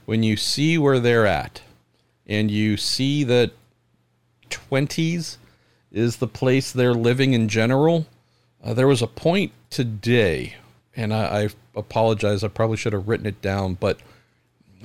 when 0.06 0.22
you 0.22 0.38
see 0.38 0.78
where 0.78 1.00
they're 1.00 1.26
at 1.26 1.62
and 2.28 2.52
you 2.52 2.78
see 2.78 3.24
that 3.24 3.52
20s 4.50 5.38
is 5.92 6.18
the 6.18 6.28
place 6.28 6.72
they're 6.72 6.94
living 6.94 7.34
in 7.34 7.48
general. 7.48 8.06
Uh, 8.64 8.74
there 8.74 8.88
was 8.88 9.02
a 9.02 9.08
point 9.08 9.52
today, 9.70 10.56
and 10.96 11.14
I, 11.14 11.44
I 11.44 11.50
apologize, 11.76 12.44
I 12.44 12.50
probably 12.50 12.78
should 12.78 12.94
have 12.94 13.08
written 13.08 13.26
it 13.26 13.42
down, 13.42 13.76
but 13.76 14.00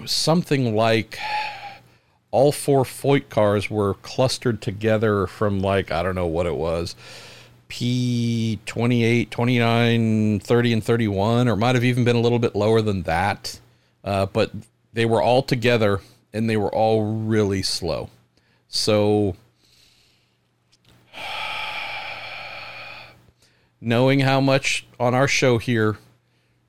something 0.07 0.75
like 0.75 1.19
all 2.31 2.53
four 2.53 2.85
Foyt 2.85 3.29
cars 3.29 3.71
were 3.71 3.95
clustered 3.95 4.63
together 4.63 5.27
from 5.27 5.61
like, 5.61 5.91
I 5.91 6.03
don't 6.03 6.15
know 6.15 6.27
what 6.27 6.47
it 6.47 6.57
was. 6.57 6.95
P 7.69 8.59
28, 8.67 9.31
29, 9.31 10.41
30, 10.41 10.73
and 10.73 10.85
31, 10.85 11.49
or 11.49 11.57
might 11.57 11.75
have 11.75 11.85
even 11.85 12.05
been 12.05 12.17
a 12.17 12.21
little 12.21 12.39
bit 12.39 12.55
lower 12.55 12.83
than 12.83 13.03
that. 13.03 13.61
Uh, 14.05 14.27
but 14.27 14.51
they 14.93 15.07
were 15.07 15.23
all 15.23 15.43
together 15.43 16.01
and 16.33 16.49
they 16.49 16.57
were 16.57 16.75
all 16.75 17.05
really 17.05 17.63
slow. 17.63 18.11
So, 18.69 19.37
knowing 23.81 24.21
how 24.21 24.41
much 24.41 24.87
on 24.99 25.15
our 25.15 25.29
show 25.29 25.59
here 25.59 25.99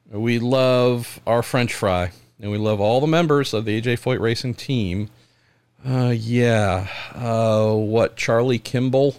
we 0.09 0.37
love 0.37 1.19
our 1.25 1.41
French 1.41 1.73
fry 1.73 2.11
and 2.39 2.51
we 2.51 2.57
love 2.57 2.79
all 2.79 3.01
the 3.01 3.07
members 3.07 3.53
of 3.53 3.65
the 3.65 3.81
AJ 3.81 3.99
Foyt 3.99 4.19
Racing 4.19 4.53
team. 4.53 5.09
Uh, 5.85 6.13
yeah. 6.15 6.87
Uh, 7.13 7.73
what, 7.73 8.15
Charlie 8.15 8.59
Kimball, 8.59 9.15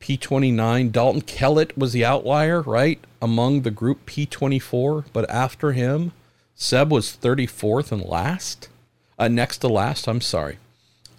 P29. 0.00 0.92
Dalton 0.92 1.22
Kellett 1.22 1.76
was 1.76 1.92
the 1.92 2.04
outlier, 2.04 2.60
right? 2.62 3.02
Among 3.20 3.62
the 3.62 3.70
group 3.70 4.06
P24. 4.06 5.06
But 5.12 5.28
after 5.30 5.72
him, 5.72 6.12
Seb 6.54 6.90
was 6.90 7.16
34th 7.16 7.92
and 7.92 8.02
last 8.04 8.68
uh, 9.18 9.28
next 9.28 9.58
to 9.58 9.68
last. 9.68 10.06
I'm 10.08 10.20
sorry. 10.20 10.58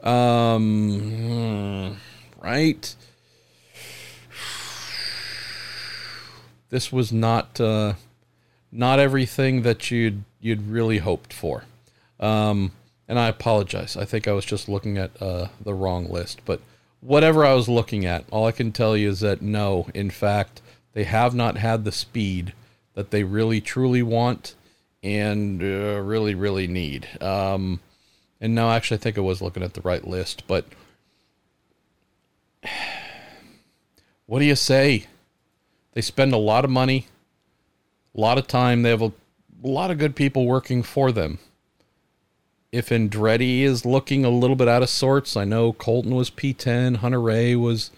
Um, 0.03 1.97
right. 2.41 2.95
This 6.69 6.91
was 6.91 7.11
not 7.11 7.59
uh, 7.59 7.93
not 8.71 8.99
everything 8.99 9.63
that 9.63 9.89
you'd 9.91 10.23
you'd 10.39 10.67
really 10.67 10.99
hoped 10.99 11.33
for. 11.33 11.65
Um, 12.19 12.71
and 13.07 13.17
I 13.17 13.27
apologize. 13.27 13.97
I 13.97 14.05
think 14.05 14.27
I 14.27 14.33
was 14.33 14.45
just 14.45 14.69
looking 14.69 14.97
at 14.97 15.19
uh, 15.21 15.47
the 15.63 15.73
wrong 15.73 16.09
list. 16.09 16.41
But 16.45 16.61
whatever 17.01 17.43
I 17.43 17.53
was 17.53 17.67
looking 17.67 18.05
at, 18.05 18.25
all 18.29 18.45
I 18.45 18.51
can 18.51 18.71
tell 18.71 18.95
you 18.95 19.09
is 19.09 19.21
that 19.21 19.41
no, 19.41 19.87
in 19.95 20.11
fact, 20.11 20.61
they 20.93 21.05
have 21.05 21.33
not 21.33 21.57
had 21.57 21.83
the 21.83 21.91
speed 21.91 22.53
that 22.93 23.09
they 23.11 23.23
really 23.23 23.61
truly 23.61 24.03
want 24.03 24.55
and 25.01 25.61
uh, 25.61 25.99
really 26.01 26.35
really 26.35 26.67
need. 26.67 27.07
Um, 27.21 27.79
and 28.41 28.55
no, 28.55 28.72
actually, 28.72 28.98
I 28.98 29.01
think 29.01 29.17
I 29.17 29.22
was 29.22 29.41
looking 29.41 29.63
at 29.63 29.74
the 29.74 29.81
right 29.81 30.05
list. 30.05 30.43
But 30.48 30.65
what 34.25 34.39
do 34.39 34.46
you 34.46 34.55
say? 34.55 35.08
They 35.93 36.01
spend 36.01 36.34
a 36.34 36.38
lot 36.38 36.63
of 36.63 36.72
money, 36.72 37.08
a 38.15 38.19
lot 38.22 38.38
of 38.38 38.48
time. 38.48 38.84
They 38.84 38.89
have 38.89 39.01
a, 39.01 39.12
a 39.63 39.67
lot 39.67 39.91
of 39.91 39.98
good 39.98 40.15
people 40.15 40.46
working 40.46 40.84
for 40.84 41.12
them. 41.12 41.39
If 42.72 42.89
Andretti 42.89 43.62
is 43.62 43.86
looking 43.86 44.24
a 44.24 44.29
little 44.29 44.55
bit 44.55 44.67
out 44.67 44.84
of 44.84 44.89
sorts, 44.89 45.36
I 45.36 45.43
know 45.43 45.74
Colton 45.74 46.13
was 46.13 46.29
P10, 46.29 46.98
Hunter-Reay 46.98 47.60
was 47.60 47.91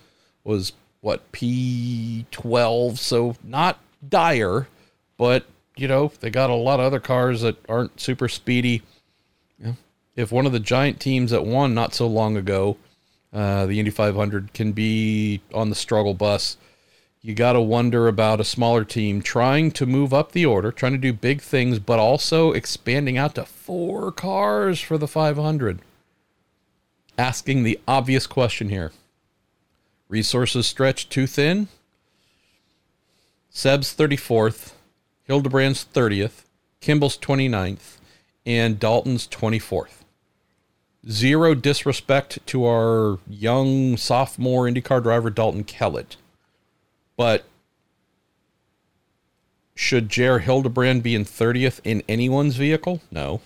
was 0.43 0.71
what 1.01 1.31
P12, 1.31 2.97
so 2.97 3.35
not 3.43 3.79
dire, 4.07 4.67
but 5.17 5.45
you 5.75 5.87
know 5.87 6.11
they 6.21 6.29
got 6.29 6.49
a 6.49 6.55
lot 6.55 6.79
of 6.79 6.85
other 6.85 7.01
cars 7.01 7.41
that 7.41 7.57
aren't 7.67 7.99
super 7.99 8.29
speedy 8.29 8.81
if 10.15 10.31
one 10.31 10.45
of 10.45 10.51
the 10.51 10.59
giant 10.59 10.99
teams 10.99 11.31
that 11.31 11.45
won 11.45 11.73
not 11.73 11.93
so 11.93 12.07
long 12.07 12.35
ago, 12.35 12.77
uh, 13.33 13.65
the 13.65 13.79
Indy 13.79 13.91
500, 13.91 14.53
can 14.53 14.71
be 14.73 15.41
on 15.53 15.69
the 15.69 15.75
struggle 15.75 16.13
bus, 16.13 16.57
you 17.21 17.35
got 17.35 17.53
to 17.53 17.61
wonder 17.61 18.07
about 18.07 18.39
a 18.41 18.43
smaller 18.43 18.83
team 18.83 19.21
trying 19.21 19.71
to 19.71 19.85
move 19.85 20.13
up 20.13 20.31
the 20.31 20.45
order, 20.45 20.71
trying 20.71 20.93
to 20.93 20.97
do 20.97 21.13
big 21.13 21.41
things, 21.41 21.79
but 21.79 21.99
also 21.99 22.51
expanding 22.51 23.17
out 23.17 23.35
to 23.35 23.45
four 23.45 24.11
cars 24.11 24.79
for 24.79 24.97
the 24.97 25.07
500. 25.07 25.79
Asking 27.17 27.63
the 27.63 27.79
obvious 27.87 28.25
question 28.25 28.69
here 28.69 28.91
resources 30.09 30.67
stretched 30.67 31.09
too 31.09 31.27
thin? 31.27 31.69
Seb's 33.49 33.93
34th, 33.93 34.71
Hildebrand's 35.23 35.85
30th, 35.93 36.43
Kimball's 36.81 37.17
29th, 37.17 37.97
and 38.45 38.79
Dalton's 38.79 39.27
24th 39.27 40.00
zero 41.09 41.55
disrespect 41.55 42.39
to 42.47 42.65
our 42.65 43.19
young 43.27 43.97
sophomore 43.97 44.65
IndyCar 44.65 45.01
driver 45.01 45.29
Dalton 45.29 45.63
Kellett, 45.63 46.17
but 47.17 47.45
should 49.75 50.09
J.R. 50.09 50.39
Hildebrand 50.39 51.01
be 51.01 51.15
in 51.15 51.25
30th 51.25 51.79
in 51.83 52.03
anyone's 52.07 52.55
vehicle? 52.55 53.01
No. 53.09 53.41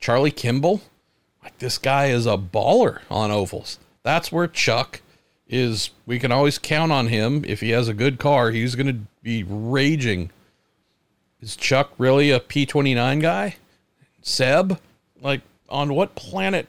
Charlie 0.00 0.30
Kimball? 0.30 0.82
Like 1.42 1.58
this 1.58 1.78
guy 1.78 2.06
is 2.06 2.26
a 2.26 2.36
baller 2.36 3.00
on 3.10 3.30
ovals. 3.30 3.78
That's 4.02 4.32
where 4.32 4.48
Chuck 4.48 5.00
is. 5.48 5.90
We 6.04 6.18
can 6.18 6.32
always 6.32 6.58
count 6.58 6.92
on 6.92 7.08
him. 7.08 7.44
If 7.46 7.60
he 7.60 7.70
has 7.70 7.88
a 7.88 7.94
good 7.94 8.18
car, 8.18 8.50
he's 8.50 8.74
going 8.74 8.86
to 8.88 9.00
be 9.22 9.44
raging. 9.44 10.30
Is 11.40 11.54
Chuck 11.54 11.92
really 11.96 12.30
a 12.30 12.40
P29 12.40 13.22
guy? 13.22 13.56
Seb? 14.20 14.80
Like, 15.20 15.42
on 15.68 15.94
what 15.94 16.14
planet 16.14 16.68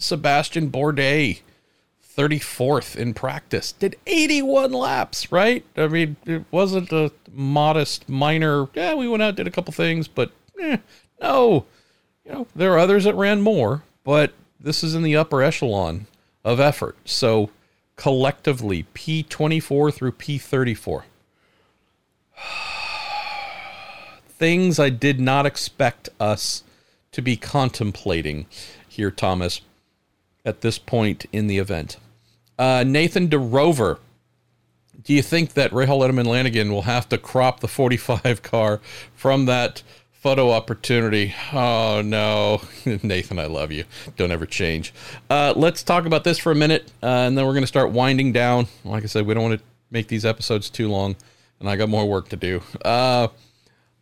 Sebastian 0.00 0.70
Bourdais, 0.70 1.40
34th 2.16 2.96
in 2.96 3.14
practice, 3.14 3.72
did 3.72 3.96
81 4.06 4.72
laps, 4.72 5.30
right? 5.30 5.64
I 5.76 5.86
mean, 5.86 6.16
it 6.26 6.44
wasn't 6.50 6.92
a 6.92 7.12
modest, 7.32 8.08
minor, 8.08 8.68
yeah, 8.74 8.94
we 8.94 9.08
went 9.08 9.22
out, 9.22 9.36
did 9.36 9.46
a 9.46 9.50
couple 9.50 9.72
things, 9.72 10.08
but 10.08 10.32
eh, 10.60 10.78
no. 11.20 11.66
You 12.24 12.32
know, 12.32 12.46
there 12.54 12.72
are 12.72 12.78
others 12.78 13.04
that 13.04 13.14
ran 13.14 13.40
more, 13.40 13.82
but 14.04 14.32
this 14.58 14.82
is 14.82 14.94
in 14.94 15.02
the 15.02 15.16
upper 15.16 15.42
echelon 15.42 16.06
of 16.44 16.60
effort. 16.60 16.96
So 17.04 17.50
collectively, 17.96 18.86
P24 18.94 19.92
through 19.92 20.12
P34. 20.12 21.02
Things 24.28 24.78
I 24.78 24.88
did 24.88 25.20
not 25.20 25.44
expect 25.44 26.08
us 26.18 26.64
to 27.12 27.20
be 27.20 27.36
contemplating 27.36 28.46
here, 28.88 29.10
Thomas 29.10 29.60
at 30.44 30.60
this 30.60 30.78
point 30.78 31.26
in 31.32 31.46
the 31.46 31.58
event. 31.58 31.96
Uh, 32.58 32.84
Nathan 32.86 33.28
DeRover, 33.28 33.98
do 35.02 35.14
you 35.14 35.22
think 35.22 35.54
that 35.54 35.70
Rahal 35.70 36.00
Letterman 36.00 36.26
Lanigan 36.26 36.70
will 36.70 36.82
have 36.82 37.08
to 37.08 37.18
crop 37.18 37.60
the 37.60 37.68
45 37.68 38.42
car 38.42 38.80
from 39.14 39.46
that 39.46 39.82
photo 40.12 40.50
opportunity? 40.50 41.34
Oh, 41.52 42.02
no. 42.04 42.60
Nathan, 43.02 43.38
I 43.38 43.46
love 43.46 43.72
you. 43.72 43.84
Don't 44.16 44.30
ever 44.30 44.46
change. 44.46 44.92
Uh, 45.30 45.54
let's 45.56 45.82
talk 45.82 46.04
about 46.04 46.24
this 46.24 46.38
for 46.38 46.52
a 46.52 46.54
minute, 46.54 46.90
uh, 47.02 47.06
and 47.06 47.36
then 47.36 47.46
we're 47.46 47.54
going 47.54 47.62
to 47.62 47.68
start 47.68 47.90
winding 47.90 48.32
down. 48.32 48.66
Like 48.84 49.04
I 49.04 49.06
said, 49.06 49.26
we 49.26 49.34
don't 49.34 49.42
want 49.42 49.58
to 49.58 49.66
make 49.90 50.08
these 50.08 50.24
episodes 50.24 50.68
too 50.68 50.88
long. 50.88 51.16
and 51.60 51.68
I 51.68 51.76
got 51.76 51.88
more 51.88 52.06
work 52.06 52.28
to 52.30 52.36
do. 52.36 52.62
Uh, 52.84 53.28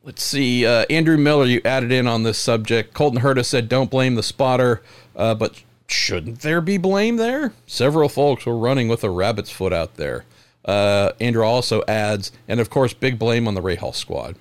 let's 0.02 0.22
see. 0.22 0.66
Uh, 0.66 0.84
Andrew 0.90 1.16
Miller, 1.16 1.44
you 1.44 1.60
added 1.64 1.92
in 1.92 2.06
on 2.06 2.22
this 2.22 2.38
subject. 2.38 2.94
Colton 2.94 3.20
Herta 3.20 3.44
said, 3.44 3.68
"Don't 3.68 3.90
blame 3.90 4.14
the 4.14 4.22
spotter," 4.22 4.82
uh, 5.16 5.34
but 5.34 5.62
shouldn't 5.88 6.40
there 6.40 6.60
be 6.60 6.78
blame 6.78 7.16
there? 7.16 7.52
Several 7.66 8.08
folks 8.08 8.46
were 8.46 8.56
running 8.56 8.88
with 8.88 9.02
a 9.02 9.10
rabbit's 9.10 9.50
foot 9.50 9.72
out 9.72 9.96
there. 9.96 10.24
Uh, 10.64 11.12
Andrew 11.20 11.44
also 11.44 11.82
adds, 11.88 12.30
and 12.46 12.60
of 12.60 12.70
course, 12.70 12.92
big 12.92 13.18
blame 13.18 13.48
on 13.48 13.54
the 13.54 13.62
Rahal 13.62 13.94
squad. 13.94 14.36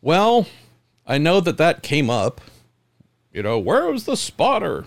Well, 0.00 0.46
I 1.06 1.18
know 1.18 1.40
that 1.40 1.58
that 1.58 1.82
came 1.82 2.08
up. 2.08 2.40
You 3.32 3.42
know, 3.42 3.58
where 3.58 3.90
was 3.90 4.04
the 4.04 4.16
spotter? 4.16 4.86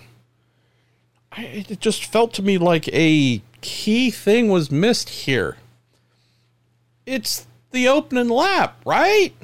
I, 1.30 1.42
it 1.44 1.80
just 1.80 2.06
felt 2.06 2.32
to 2.34 2.42
me 2.42 2.56
like 2.56 2.88
a 2.88 3.42
key 3.60 4.10
thing 4.10 4.48
was 4.48 4.70
missed 4.70 5.10
here. 5.10 5.58
It's 7.04 7.46
the 7.70 7.88
opening 7.88 8.28
lap, 8.28 8.80
right? 8.86 9.34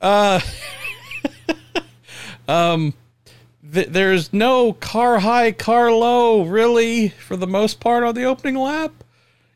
Uh, 0.00 0.40
um, 2.48 2.94
th- 3.70 3.88
there's 3.88 4.32
no 4.32 4.72
car 4.72 5.20
high, 5.20 5.52
car 5.52 5.92
low, 5.92 6.42
really, 6.42 7.08
for 7.08 7.36
the 7.36 7.46
most 7.46 7.80
part 7.80 8.04
on 8.04 8.14
the 8.14 8.24
opening 8.24 8.56
lap. 8.56 8.92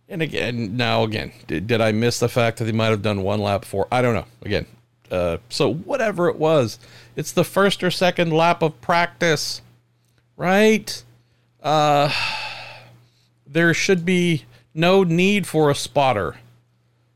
And 0.08 0.22
again, 0.22 0.76
now 0.76 1.02
again, 1.02 1.32
did, 1.46 1.66
did 1.66 1.80
I 1.80 1.92
miss 1.92 2.20
the 2.20 2.28
fact 2.28 2.58
that 2.58 2.64
they 2.64 2.72
might 2.72 2.90
have 2.90 3.02
done 3.02 3.22
one 3.22 3.40
lap 3.40 3.62
before? 3.62 3.88
I 3.90 4.02
don't 4.02 4.14
know. 4.14 4.26
Again, 4.42 4.66
uh, 5.10 5.38
so 5.48 5.72
whatever 5.72 6.28
it 6.28 6.36
was, 6.36 6.78
it's 7.16 7.32
the 7.32 7.44
first 7.44 7.82
or 7.82 7.90
second 7.90 8.32
lap 8.32 8.62
of 8.62 8.80
practice, 8.80 9.62
right? 10.36 11.02
Uh, 11.62 12.12
there 13.46 13.75
should 13.75 14.04
be 14.04 14.44
no 14.75 15.02
need 15.02 15.46
for 15.46 15.70
a 15.70 15.75
spotter, 15.75 16.36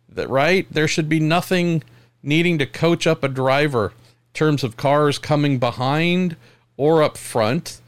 that 0.08 0.28
right? 0.28 0.66
There 0.70 0.88
should 0.88 1.08
be 1.08 1.20
nothing 1.20 1.84
needing 2.22 2.58
to 2.58 2.66
coach 2.66 3.06
up 3.06 3.22
a 3.22 3.28
driver 3.28 3.86
in 3.86 4.34
terms 4.34 4.64
of 4.64 4.76
cars 4.76 5.18
coming 5.18 5.58
behind 5.58 6.36
or 6.80 7.02
up 7.02 7.18
front. 7.18 7.78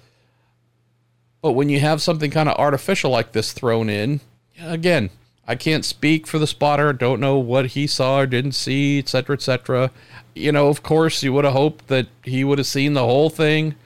But 1.40 1.52
when 1.52 1.70
you 1.70 1.80
have 1.80 2.02
something 2.02 2.30
kind 2.30 2.46
of 2.46 2.58
artificial 2.58 3.10
like 3.10 3.32
this 3.32 3.54
thrown 3.54 3.88
in, 3.88 4.20
again, 4.60 5.08
I 5.48 5.54
can't 5.54 5.82
speak 5.82 6.26
for 6.26 6.38
the 6.38 6.46
spotter. 6.46 6.92
Don't 6.92 7.18
know 7.18 7.38
what 7.38 7.68
he 7.68 7.86
saw 7.86 8.18
or 8.18 8.26
didn't 8.26 8.52
see, 8.52 8.98
etc., 8.98 9.36
etc. 9.36 9.90
You 10.34 10.52
know, 10.52 10.68
of 10.68 10.82
course, 10.82 11.22
you 11.22 11.32
would 11.32 11.46
have 11.46 11.54
hoped 11.54 11.88
that 11.88 12.06
he 12.22 12.44
would 12.44 12.58
have 12.58 12.66
seen 12.66 12.92
the 12.92 13.04
whole 13.04 13.30
thing 13.30 13.76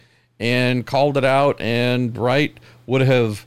and 0.40 0.84
called 0.84 1.16
it 1.16 1.24
out, 1.24 1.60
and 1.60 2.18
right 2.18 2.58
would 2.86 3.02
have 3.02 3.46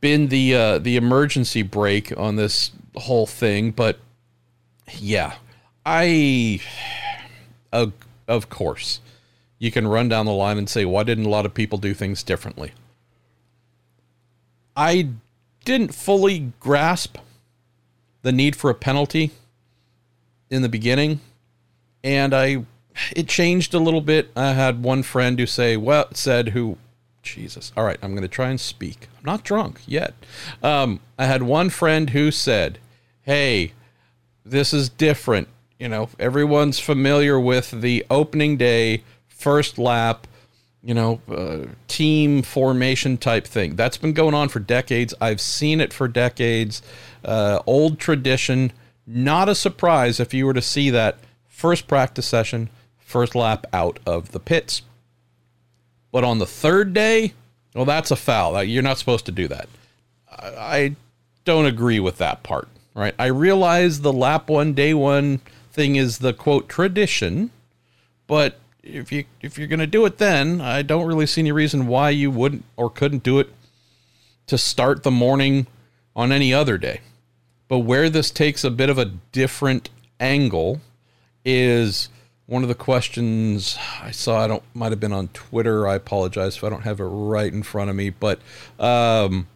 been 0.00 0.28
the 0.28 0.54
uh, 0.54 0.78
the 0.78 0.94
emergency 0.94 1.62
brake 1.62 2.16
on 2.16 2.36
this 2.36 2.70
whole 2.94 3.26
thing. 3.26 3.72
But 3.72 3.98
yeah, 4.98 5.34
I 5.84 6.60
of, 7.72 7.92
of 8.28 8.48
course 8.48 9.00
you 9.62 9.70
can 9.70 9.86
run 9.86 10.08
down 10.08 10.26
the 10.26 10.32
line 10.32 10.58
and 10.58 10.68
say 10.68 10.84
why 10.84 11.04
didn't 11.04 11.24
a 11.24 11.28
lot 11.28 11.46
of 11.46 11.54
people 11.54 11.78
do 11.78 11.94
things 11.94 12.24
differently. 12.24 12.72
I 14.76 15.10
didn't 15.64 15.94
fully 15.94 16.52
grasp 16.58 17.16
the 18.22 18.32
need 18.32 18.56
for 18.56 18.70
a 18.70 18.74
penalty 18.74 19.30
in 20.50 20.62
the 20.62 20.68
beginning 20.68 21.20
and 22.02 22.34
I 22.34 22.64
it 23.14 23.28
changed 23.28 23.72
a 23.72 23.78
little 23.78 24.00
bit. 24.00 24.32
I 24.34 24.52
had 24.52 24.82
one 24.82 25.04
friend 25.04 25.38
who 25.38 25.46
say, 25.46 25.76
well, 25.76 26.08
said 26.12 26.48
who 26.48 26.76
Jesus. 27.22 27.70
All 27.76 27.84
right, 27.84 27.98
I'm 28.02 28.10
going 28.10 28.22
to 28.22 28.28
try 28.28 28.48
and 28.48 28.60
speak. 28.60 29.06
I'm 29.16 29.24
not 29.24 29.44
drunk 29.44 29.80
yet. 29.86 30.14
Um, 30.60 30.98
I 31.16 31.26
had 31.26 31.44
one 31.44 31.70
friend 31.70 32.10
who 32.10 32.32
said, 32.32 32.80
"Hey, 33.22 33.74
this 34.44 34.74
is 34.74 34.88
different. 34.88 35.46
You 35.78 35.88
know, 35.88 36.08
everyone's 36.18 36.80
familiar 36.80 37.38
with 37.38 37.70
the 37.70 38.04
opening 38.10 38.56
day 38.56 39.04
first 39.42 39.78
lap 39.78 40.26
you 40.82 40.94
know, 40.94 41.20
uh, 41.30 41.66
team 41.86 42.42
formation 42.42 43.16
type 43.16 43.46
thing. 43.46 43.76
That's 43.76 43.96
been 43.96 44.12
going 44.12 44.34
on 44.34 44.48
for 44.48 44.58
decades. 44.58 45.14
I've 45.20 45.40
seen 45.40 45.80
it 45.80 45.92
for 45.92 46.08
decades. 46.08 46.82
Uh, 47.24 47.60
old 47.66 48.00
tradition. 48.00 48.72
Not 49.06 49.48
a 49.48 49.54
surprise 49.54 50.18
if 50.18 50.34
you 50.34 50.44
were 50.44 50.54
to 50.54 50.62
see 50.62 50.90
that 50.90 51.18
first 51.48 51.86
practice 51.86 52.26
session, 52.26 52.68
first 52.98 53.34
lap 53.34 53.66
out 53.72 54.00
of 54.04 54.32
the 54.32 54.40
pits. 54.40 54.82
But 56.10 56.24
on 56.24 56.38
the 56.38 56.46
third 56.46 56.92
day, 56.92 57.34
well, 57.74 57.84
that's 57.84 58.10
a 58.10 58.16
foul. 58.16 58.62
You're 58.64 58.82
not 58.82 58.98
supposed 58.98 59.26
to 59.26 59.32
do 59.32 59.48
that. 59.48 59.68
I 60.28 60.96
don't 61.44 61.66
agree 61.66 62.00
with 62.00 62.18
that 62.18 62.42
part. 62.42 62.68
Right? 62.94 63.14
I 63.18 63.26
realize 63.26 64.00
the 64.00 64.12
lap 64.12 64.50
one, 64.50 64.74
day 64.74 64.92
one 64.92 65.40
thing 65.72 65.96
is 65.96 66.18
the 66.18 66.34
quote 66.34 66.68
tradition, 66.68 67.50
but 68.26 68.58
if 68.82 69.12
you 69.12 69.24
if 69.40 69.58
you're 69.58 69.68
going 69.68 69.78
to 69.78 69.86
do 69.86 70.04
it 70.04 70.18
then 70.18 70.60
i 70.60 70.82
don't 70.82 71.06
really 71.06 71.26
see 71.26 71.40
any 71.40 71.52
reason 71.52 71.86
why 71.86 72.10
you 72.10 72.30
wouldn't 72.30 72.64
or 72.76 72.90
couldn't 72.90 73.22
do 73.22 73.38
it 73.38 73.48
to 74.46 74.58
start 74.58 75.02
the 75.02 75.10
morning 75.10 75.66
on 76.14 76.32
any 76.32 76.52
other 76.52 76.78
day. 76.78 77.00
But 77.68 77.80
where 77.80 78.10
this 78.10 78.30
takes 78.30 78.64
a 78.64 78.70
bit 78.70 78.90
of 78.90 78.98
a 78.98 79.06
different 79.06 79.88
angle 80.20 80.80
is 81.44 82.08
one 82.46 82.62
of 82.62 82.68
the 82.68 82.74
questions 82.74 83.78
i 84.00 84.10
saw 84.10 84.44
i 84.44 84.46
don't 84.46 84.62
might 84.74 84.92
have 84.92 85.00
been 85.00 85.12
on 85.12 85.26
twitter 85.28 85.88
i 85.88 85.96
apologize 85.96 86.56
if 86.56 86.62
i 86.62 86.68
don't 86.68 86.82
have 86.82 87.00
it 87.00 87.04
right 87.04 87.52
in 87.52 87.62
front 87.62 87.90
of 87.90 87.96
me 87.96 88.10
but 88.10 88.38
um, 88.78 89.48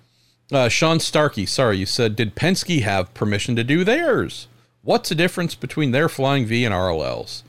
uh, 0.51 0.69
sean 0.69 0.99
starkey 0.99 1.47
sorry 1.47 1.77
you 1.77 1.87
said 1.87 2.17
did 2.17 2.35
penske 2.35 2.83
have 2.83 3.13
permission 3.15 3.55
to 3.55 3.63
do 3.63 3.85
theirs? 3.85 4.49
What's 4.83 5.09
the 5.09 5.15
difference 5.15 5.55
between 5.55 5.91
their 5.91 6.09
flying 6.09 6.47
v 6.47 6.65
and 6.65 6.75
rll's 6.75 7.45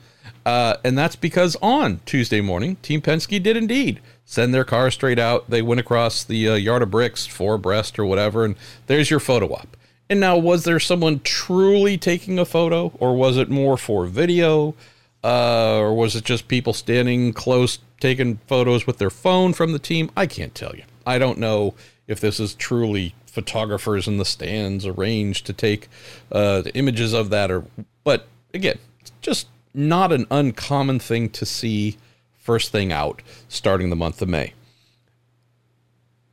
uh, 0.48 0.78
and 0.82 0.96
that's 0.96 1.14
because 1.14 1.58
on 1.60 2.00
Tuesday 2.06 2.40
morning, 2.40 2.76
Team 2.76 3.02
Penske 3.02 3.42
did 3.42 3.54
indeed 3.54 4.00
send 4.24 4.54
their 4.54 4.64
car 4.64 4.90
straight 4.90 5.18
out. 5.18 5.50
They 5.50 5.60
went 5.60 5.78
across 5.78 6.24
the 6.24 6.48
uh, 6.48 6.54
yard 6.54 6.80
of 6.80 6.90
bricks, 6.90 7.26
four 7.26 7.56
abreast 7.56 7.98
or 7.98 8.06
whatever, 8.06 8.46
and 8.46 8.56
there's 8.86 9.10
your 9.10 9.20
photo 9.20 9.52
op. 9.52 9.76
And 10.08 10.20
now, 10.20 10.38
was 10.38 10.64
there 10.64 10.80
someone 10.80 11.20
truly 11.20 11.98
taking 11.98 12.38
a 12.38 12.46
photo, 12.46 12.92
or 12.98 13.14
was 13.14 13.36
it 13.36 13.50
more 13.50 13.76
for 13.76 14.06
video, 14.06 14.74
uh, 15.22 15.76
or 15.76 15.92
was 15.92 16.16
it 16.16 16.24
just 16.24 16.48
people 16.48 16.72
standing 16.72 17.34
close 17.34 17.80
taking 18.00 18.38
photos 18.46 18.86
with 18.86 18.96
their 18.96 19.10
phone 19.10 19.52
from 19.52 19.72
the 19.72 19.78
team? 19.78 20.10
I 20.16 20.24
can't 20.24 20.54
tell 20.54 20.74
you. 20.74 20.84
I 21.06 21.18
don't 21.18 21.36
know 21.36 21.74
if 22.06 22.20
this 22.20 22.40
is 22.40 22.54
truly 22.54 23.14
photographers 23.26 24.08
in 24.08 24.16
the 24.16 24.24
stands 24.24 24.86
arranged 24.86 25.44
to 25.44 25.52
take 25.52 25.88
uh, 26.32 26.62
the 26.62 26.74
images 26.74 27.12
of 27.12 27.28
that, 27.28 27.50
or 27.50 27.66
but 28.02 28.28
again, 28.54 28.78
just 29.20 29.48
not 29.74 30.12
an 30.12 30.26
uncommon 30.30 30.98
thing 30.98 31.30
to 31.30 31.46
see 31.46 31.96
first 32.36 32.72
thing 32.72 32.92
out 32.92 33.22
starting 33.48 33.90
the 33.90 33.96
month 33.96 34.22
of 34.22 34.28
May. 34.28 34.54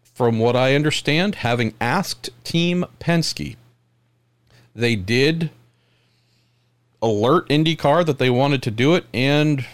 From 0.02 0.40
what 0.40 0.56
I 0.56 0.76
understand, 0.76 1.36
having 1.36 1.74
asked 1.82 2.30
Team 2.46 2.86
Penske, 3.00 3.58
they 4.74 4.96
did 4.96 5.50
alert 7.02 7.48
IndyCar 7.50 8.06
that 8.06 8.18
they 8.18 8.30
wanted 8.30 8.64
to 8.64 8.72
do 8.72 8.96
it 8.96 9.06
and 9.14 9.66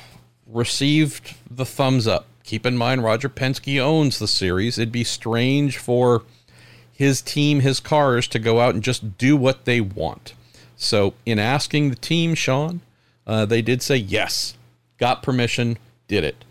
received 0.48 1.36
the 1.50 1.66
thumbs 1.66 2.08
up. 2.08 2.26
Keep 2.44 2.66
in 2.66 2.78
mind, 2.78 3.04
Roger 3.04 3.30
Penske 3.30 3.80
owns 3.80 4.20
the 4.20 4.28
series. 4.28 4.78
It'd 4.78 4.92
be 4.92 5.04
strange 5.04 5.78
for 5.78 6.24
his 6.92 7.22
team, 7.22 7.62
his 7.62 7.80
cars, 7.80 8.28
to 8.28 8.40
go 8.40 8.60
out 8.60 8.74
and 8.74 8.84
just 8.84 9.18
do 9.18 9.38
what 9.38 9.66
they 9.66 9.80
want. 9.80 10.34
So, 10.76 11.14
in 11.26 11.40
asking 11.40 11.90
the 11.90 11.96
team, 11.96 12.36
Sean, 12.36 12.82
uh, 13.28 13.46
they 13.46 13.62
did 13.62 13.82
say 13.82 13.96
yes, 13.96 14.56
got 14.98 15.24
permission, 15.24 15.78
did 16.08 16.24
it. 16.24 16.44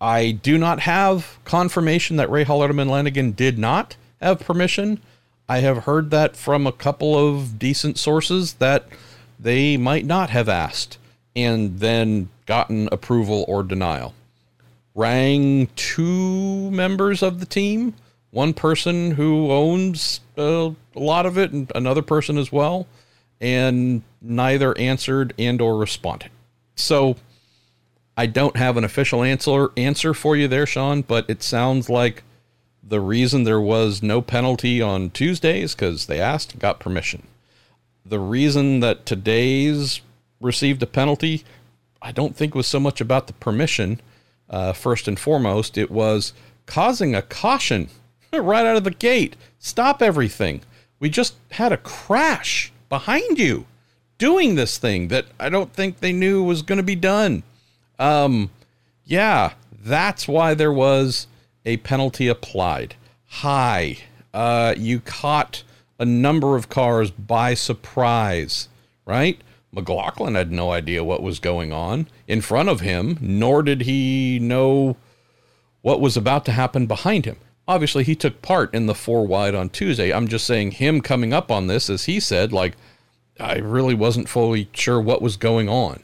I 0.00 0.32
do 0.32 0.58
not 0.58 0.80
have 0.80 1.38
confirmation 1.44 2.16
that 2.16 2.28
Rahal 2.28 2.60
Letterman 2.60 2.90
Lanigan 2.90 3.32
did 3.32 3.58
not 3.58 3.96
have 4.20 4.40
permission. 4.40 5.00
I 5.48 5.58
have 5.58 5.84
heard 5.84 6.10
that 6.10 6.36
from 6.36 6.66
a 6.66 6.72
couple 6.72 7.16
of 7.16 7.58
decent 7.58 7.98
sources 7.98 8.54
that 8.54 8.86
they 9.38 9.76
might 9.76 10.04
not 10.04 10.30
have 10.30 10.48
asked 10.48 10.98
and 11.34 11.78
then 11.78 12.28
gotten 12.46 12.88
approval 12.90 13.44
or 13.48 13.62
denial. 13.62 14.14
Rang 14.94 15.68
two 15.76 16.70
members 16.70 17.22
of 17.22 17.38
the 17.40 17.46
team, 17.46 17.94
one 18.30 18.54
person 18.54 19.12
who 19.12 19.50
owns 19.50 20.20
uh, 20.38 20.70
a 20.94 20.98
lot 20.98 21.26
of 21.26 21.38
it, 21.38 21.52
and 21.52 21.70
another 21.74 22.02
person 22.02 22.38
as 22.38 22.50
well 22.50 22.86
and 23.40 24.02
neither 24.20 24.76
answered 24.78 25.34
and 25.38 25.60
or 25.60 25.76
responded. 25.76 26.30
So 26.74 27.16
I 28.16 28.26
don't 28.26 28.56
have 28.56 28.76
an 28.76 28.84
official 28.84 29.22
answer 29.22 29.70
answer 29.76 30.14
for 30.14 30.36
you 30.36 30.48
there, 30.48 30.66
Sean, 30.66 31.02
but 31.02 31.28
it 31.28 31.42
sounds 31.42 31.90
like 31.90 32.22
the 32.82 33.00
reason 33.00 33.44
there 33.44 33.60
was 33.60 34.02
no 34.02 34.22
penalty 34.22 34.80
on 34.80 35.10
Tuesdays 35.10 35.74
because 35.74 36.06
they 36.06 36.20
asked 36.20 36.58
got 36.58 36.80
permission. 36.80 37.26
The 38.04 38.20
reason 38.20 38.80
that 38.80 39.04
today's 39.04 40.00
received 40.40 40.82
a 40.82 40.86
penalty, 40.86 41.44
I 42.00 42.12
don't 42.12 42.36
think 42.36 42.54
was 42.54 42.68
so 42.68 42.78
much 42.78 43.00
about 43.00 43.26
the 43.26 43.32
permission. 43.34 44.00
Uh, 44.48 44.72
first 44.72 45.08
and 45.08 45.18
foremost, 45.18 45.76
it 45.76 45.90
was 45.90 46.32
causing 46.66 47.14
a 47.14 47.22
caution 47.22 47.88
right 48.32 48.64
out 48.64 48.76
of 48.76 48.84
the 48.84 48.92
gate. 48.92 49.34
Stop 49.58 50.00
everything. 50.00 50.60
We 51.00 51.10
just 51.10 51.34
had 51.50 51.72
a 51.72 51.76
crash 51.76 52.72
behind 52.88 53.38
you. 53.38 53.66
doing 54.18 54.54
this 54.54 54.78
thing 54.78 55.08
that 55.08 55.26
I 55.38 55.48
don't 55.48 55.72
think 55.72 56.00
they 56.00 56.12
knew 56.12 56.42
was 56.42 56.62
going 56.62 56.78
to 56.78 56.82
be 56.82 56.96
done. 56.96 57.42
Um, 57.98 58.50
yeah, 59.04 59.52
that's 59.82 60.26
why 60.26 60.54
there 60.54 60.72
was 60.72 61.26
a 61.64 61.76
penalty 61.78 62.28
applied. 62.28 62.94
Hi, 63.26 63.98
uh, 64.32 64.74
you 64.76 65.00
caught 65.00 65.62
a 65.98 66.04
number 66.04 66.56
of 66.56 66.68
cars 66.68 67.10
by 67.10 67.54
surprise, 67.54 68.68
right? 69.04 69.40
McLaughlin 69.72 70.34
had 70.34 70.52
no 70.52 70.70
idea 70.70 71.04
what 71.04 71.22
was 71.22 71.38
going 71.38 71.72
on 71.72 72.08
in 72.26 72.40
front 72.40 72.68
of 72.68 72.80
him, 72.80 73.18
nor 73.20 73.62
did 73.62 73.82
he 73.82 74.38
know 74.40 74.96
what 75.82 76.00
was 76.00 76.16
about 76.16 76.44
to 76.46 76.52
happen 76.52 76.86
behind 76.86 77.24
him. 77.26 77.36
Obviously, 77.68 78.04
he 78.04 78.14
took 78.14 78.42
part 78.42 78.72
in 78.72 78.86
the 78.86 78.94
four 78.94 79.26
wide 79.26 79.54
on 79.54 79.68
Tuesday. 79.68 80.12
I'm 80.12 80.28
just 80.28 80.46
saying, 80.46 80.72
him 80.72 81.00
coming 81.00 81.32
up 81.32 81.50
on 81.50 81.66
this, 81.66 81.90
as 81.90 82.04
he 82.04 82.20
said, 82.20 82.52
like, 82.52 82.74
I 83.40 83.58
really 83.58 83.94
wasn't 83.94 84.28
fully 84.28 84.68
sure 84.72 85.00
what 85.00 85.20
was 85.20 85.36
going 85.36 85.68
on. 85.68 86.00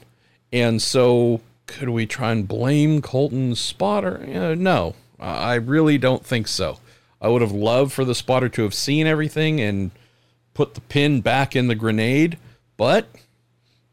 And 0.53 0.83
so, 0.83 1.41
could 1.67 1.89
we 1.89 2.05
try 2.05 2.33
and 2.33 2.49
blame 2.49 3.01
Colton's 3.01 3.61
spotter? 3.61 4.23
Uh, 4.23 4.55
no, 4.55 4.95
I 5.19 5.55
really 5.55 5.99
don't 5.99 6.27
think 6.27 6.49
so. 6.49 6.79
I 7.21 7.29
would 7.29 7.43
have 7.43 7.53
loved 7.53 7.93
for 7.93 8.05
the 8.05 8.15
spotter 8.15 8.49
to 8.51 8.63
have 8.63 8.75
seen 8.75 9.07
everything 9.07 9.61
and 9.61 9.93
put 10.55 10.75
the 10.75 10.81
pin 10.83 11.21
back 11.21 11.55
in 11.55 11.69
the 11.69 11.75
grenade, 11.77 12.37
but 12.77 13.07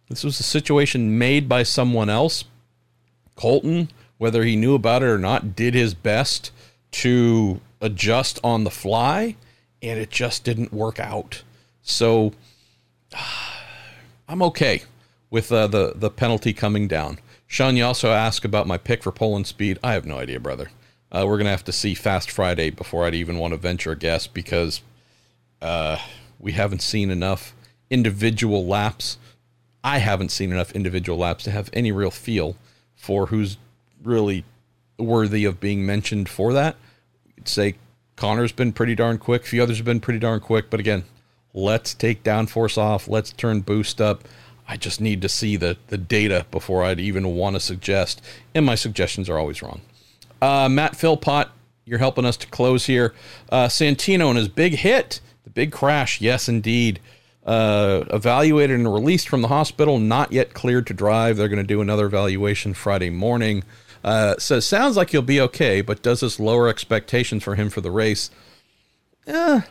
this 0.10 0.24
was 0.24 0.40
a 0.40 0.44
situation 0.44 1.20
made 1.20 1.48
by 1.48 1.62
someone 1.64 2.10
else. 2.10 2.46
Colton, 3.36 3.90
whether 4.18 4.44
he 4.44 4.56
knew 4.56 4.74
about 4.74 5.04
it 5.04 5.08
or 5.08 5.20
not, 5.20 5.56
did 5.56 5.76
his 5.76 5.94
best 5.94 6.52
to 6.92 7.62
adjust 7.82 8.40
on 8.44 8.64
the 8.64 8.72
fly, 8.72 9.36
and 9.82 10.00
it 10.00 10.10
just 10.10 10.44
didn't 10.44 10.74
work 10.74 11.00
out. 11.00 11.44
So 11.82 12.34
I'm 14.28 14.42
okay 14.44 14.84
with 15.30 15.52
uh, 15.52 15.68
the 15.68 15.94
the 15.96 16.10
penalty 16.10 16.54
coming 16.54 16.88
down. 16.88 17.20
Sean, 17.48 17.76
you 17.76 17.84
also 17.84 18.12
asked 18.12 18.46
about 18.46 18.68
my 18.68 18.78
pick 18.78 19.02
for 19.02 19.12
Poland 19.12 19.48
speed. 19.48 19.80
I 19.84 19.94
have 19.94 20.06
no 20.06 20.18
idea, 20.20 20.40
brother. 20.40 20.70
Uh, 21.12 21.26
we're 21.28 21.38
gonna 21.38 21.50
have 21.50 21.64
to 21.66 21.72
see 21.72 21.96
Fast 21.96 22.30
Friday 22.30 22.70
before 22.70 23.06
I'd 23.06 23.16
even 23.16 23.38
want 23.38 23.54
to 23.54 23.58
venture 23.58 23.92
a 23.92 23.96
guess 23.96 24.28
because 24.28 24.82
uh, 25.62 25.98
we 26.40 26.52
haven't 26.52 26.82
seen 26.82 27.10
enough 27.10 27.56
individual 27.90 28.66
laps. 28.66 29.18
I 29.84 30.00
haven't 30.00 30.30
seen 30.30 30.52
enough 30.52 30.74
individual 30.74 31.18
laps 31.18 31.44
to 31.46 31.52
have 31.52 31.70
any 31.74 31.92
real 31.92 32.12
feel 32.12 32.56
for 32.96 33.28
who's 33.28 33.58
really 34.04 34.44
worthy 35.00 35.46
of 35.46 35.60
being 35.60 35.86
mentioned 35.86 36.30
for 36.30 36.54
that. 36.54 36.76
You'd 37.36 37.48
say 37.48 37.76
Connor's 38.16 38.52
been 38.52 38.74
pretty 38.74 38.96
darn 38.96 39.18
quick. 39.18 39.44
A 39.44 39.48
few 39.48 39.64
others 39.64 39.78
have 39.78 39.86
been 39.86 40.02
pretty 40.02 40.20
darn 40.20 40.40
quick. 40.40 40.70
But 40.70 40.80
again, 40.80 41.06
let's 41.54 41.94
take 41.94 42.24
downforce 42.24 42.78
off. 42.78 43.08
Let's 43.08 43.32
turn 43.32 43.62
boost 43.62 44.02
up. 44.02 44.28
I 44.68 44.78
just 44.78 45.02
need 45.02 45.22
to 45.24 45.30
see 45.30 45.56
the, 45.56 45.78
the 45.88 45.98
data 45.98 46.46
before 46.52 46.84
I'd 46.84 47.00
even 47.00 47.36
want 47.36 47.56
to 47.56 47.60
suggest. 47.60 48.22
And 48.54 48.66
my 48.66 48.76
suggestions 48.76 49.30
are 49.30 49.40
always 49.40 49.64
wrong. 49.64 49.82
Uh, 50.42 50.70
Matt 50.70 50.96
Philpott, 50.96 51.48
you're 51.86 51.98
helping 52.00 52.26
us 52.26 52.38
to 52.38 52.48
close 52.48 52.86
here. 52.86 53.16
Uh, 53.52 53.68
Santino 53.68 54.30
and 54.30 54.38
his 54.38 54.48
big 54.48 54.76
hit, 54.76 55.22
the 55.44 55.50
big 55.50 55.72
crash. 55.72 56.22
Yes, 56.22 56.48
indeed. 56.48 57.00
Uh, 57.46 58.04
evaluated 58.12 58.78
and 58.78 58.94
released 58.94 59.28
from 59.28 59.42
the 59.42 59.48
hospital, 59.48 59.98
not 59.98 60.32
yet 60.32 60.54
cleared 60.54 60.86
to 60.86 60.94
drive. 60.94 61.38
They're 61.38 61.48
going 61.48 61.58
to 61.58 61.64
do 61.64 61.82
another 61.82 62.06
evaluation 62.06 62.76
Friday 62.76 63.10
morning. 63.10 63.64
Uh, 64.04 64.36
says, 64.38 64.66
sounds 64.66 64.96
like 64.96 65.10
he'll 65.10 65.22
be 65.22 65.42
okay, 65.42 65.82
but 65.82 66.02
does 66.02 66.22
this 66.22 66.40
lower 66.40 66.68
expectations 66.68 67.44
for 67.44 67.56
him 67.56 67.70
for 67.70 67.82
the 67.82 67.92
race? 67.92 68.30
Eh, 69.28 69.62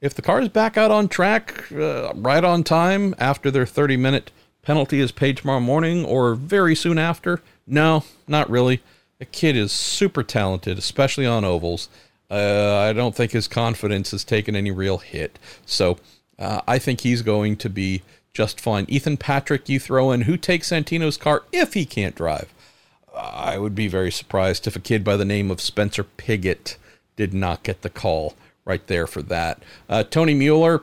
if 0.00 0.14
the 0.14 0.22
car's 0.22 0.48
back 0.48 0.76
out 0.76 0.90
on 0.90 1.08
track 1.08 1.70
uh, 1.72 2.12
right 2.14 2.44
on 2.44 2.64
time 2.64 3.14
after 3.18 3.50
their 3.50 3.66
30 3.66 3.96
minute 3.96 4.30
penalty 4.62 5.00
is 5.00 5.12
paid 5.12 5.36
tomorrow 5.36 5.60
morning 5.60 6.04
or 6.04 6.34
very 6.34 6.74
soon 6.74 6.98
after, 6.98 7.40
no, 7.66 8.04
not 8.26 8.50
really. 8.50 8.82
The 9.18 9.24
kid 9.24 9.56
is 9.56 9.72
super 9.72 10.22
talented, 10.22 10.78
especially 10.78 11.26
on 11.26 11.44
ovals. 11.44 11.88
Uh, 12.30 12.76
I 12.76 12.92
don't 12.92 13.14
think 13.14 13.32
his 13.32 13.46
confidence 13.46 14.10
has 14.10 14.24
taken 14.24 14.56
any 14.56 14.70
real 14.70 14.98
hit. 14.98 15.38
So 15.66 15.98
uh, 16.38 16.62
I 16.66 16.78
think 16.78 17.00
he's 17.00 17.22
going 17.22 17.56
to 17.56 17.70
be 17.70 18.02
just 18.32 18.60
fine. 18.60 18.86
Ethan 18.88 19.16
Patrick, 19.16 19.68
you 19.68 19.78
throw 19.78 20.10
in 20.10 20.22
who 20.22 20.36
takes 20.36 20.70
Santino's 20.70 21.16
car 21.16 21.44
if 21.52 21.74
he 21.74 21.84
can't 21.84 22.16
drive. 22.16 22.52
I 23.16 23.58
would 23.58 23.74
be 23.74 23.88
very 23.88 24.10
surprised 24.10 24.66
if 24.66 24.76
a 24.76 24.80
kid 24.80 25.04
by 25.04 25.16
the 25.16 25.24
name 25.24 25.50
of 25.50 25.60
Spencer 25.60 26.04
Pigot 26.04 26.76
did 27.16 27.32
not 27.32 27.62
get 27.62 27.82
the 27.82 27.90
call 27.90 28.34
right 28.64 28.86
there 28.86 29.06
for 29.06 29.22
that. 29.22 29.62
Uh, 29.88 30.02
Tony 30.02 30.34
Mueller, 30.34 30.82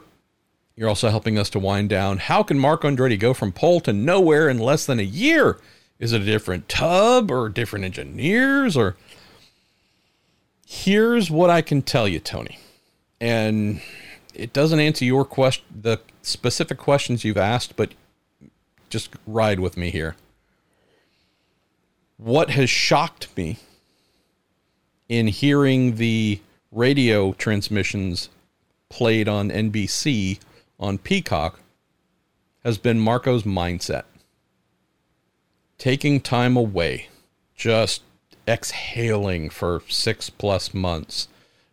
you're 0.75 0.89
also 0.89 1.09
helping 1.09 1.37
us 1.37 1.49
to 1.51 1.59
wind 1.59 1.89
down. 1.89 2.17
How 2.17 2.43
can 2.43 2.59
Marco 2.59 2.89
Andretti 2.89 3.19
go 3.19 3.33
from 3.33 3.51
pole 3.51 3.81
to 3.81 3.93
nowhere 3.93 4.49
in 4.49 4.57
less 4.59 4.85
than 4.85 4.99
a 4.99 5.03
year? 5.03 5.59
Is 5.99 6.13
it 6.13 6.21
a 6.21 6.25
different 6.25 6.69
tub 6.69 7.29
or 7.29 7.49
different 7.49 7.85
engineers 7.85 8.75
or 8.77 8.95
here's 10.71 11.29
what 11.29 11.49
I 11.49 11.61
can 11.61 11.81
tell 11.81 12.07
you, 12.07 12.19
Tony. 12.19 12.57
And 13.19 13.81
it 14.33 14.53
doesn't 14.53 14.79
answer 14.79 15.03
your 15.03 15.25
question 15.25 15.65
the 15.81 15.99
specific 16.21 16.77
questions 16.77 17.25
you've 17.25 17.37
asked, 17.37 17.75
but 17.75 17.93
just 18.89 19.13
ride 19.27 19.59
with 19.59 19.75
me 19.75 19.91
here. 19.91 20.15
What 22.23 22.51
has 22.51 22.69
shocked 22.69 23.35
me 23.35 23.57
in 25.09 25.25
hearing 25.25 25.95
the 25.95 26.39
radio 26.71 27.33
transmissions 27.33 28.29
played 28.89 29.27
on 29.27 29.49
NBC 29.49 30.37
on 30.79 30.99
Peacock 30.99 31.61
has 32.63 32.77
been 32.77 32.99
Marco's 32.99 33.41
mindset. 33.41 34.03
Taking 35.79 36.21
time 36.21 36.55
away, 36.55 37.07
just 37.55 38.03
exhaling 38.47 39.49
for 39.49 39.81
six 39.87 40.29
plus 40.29 40.75
months, 40.75 41.27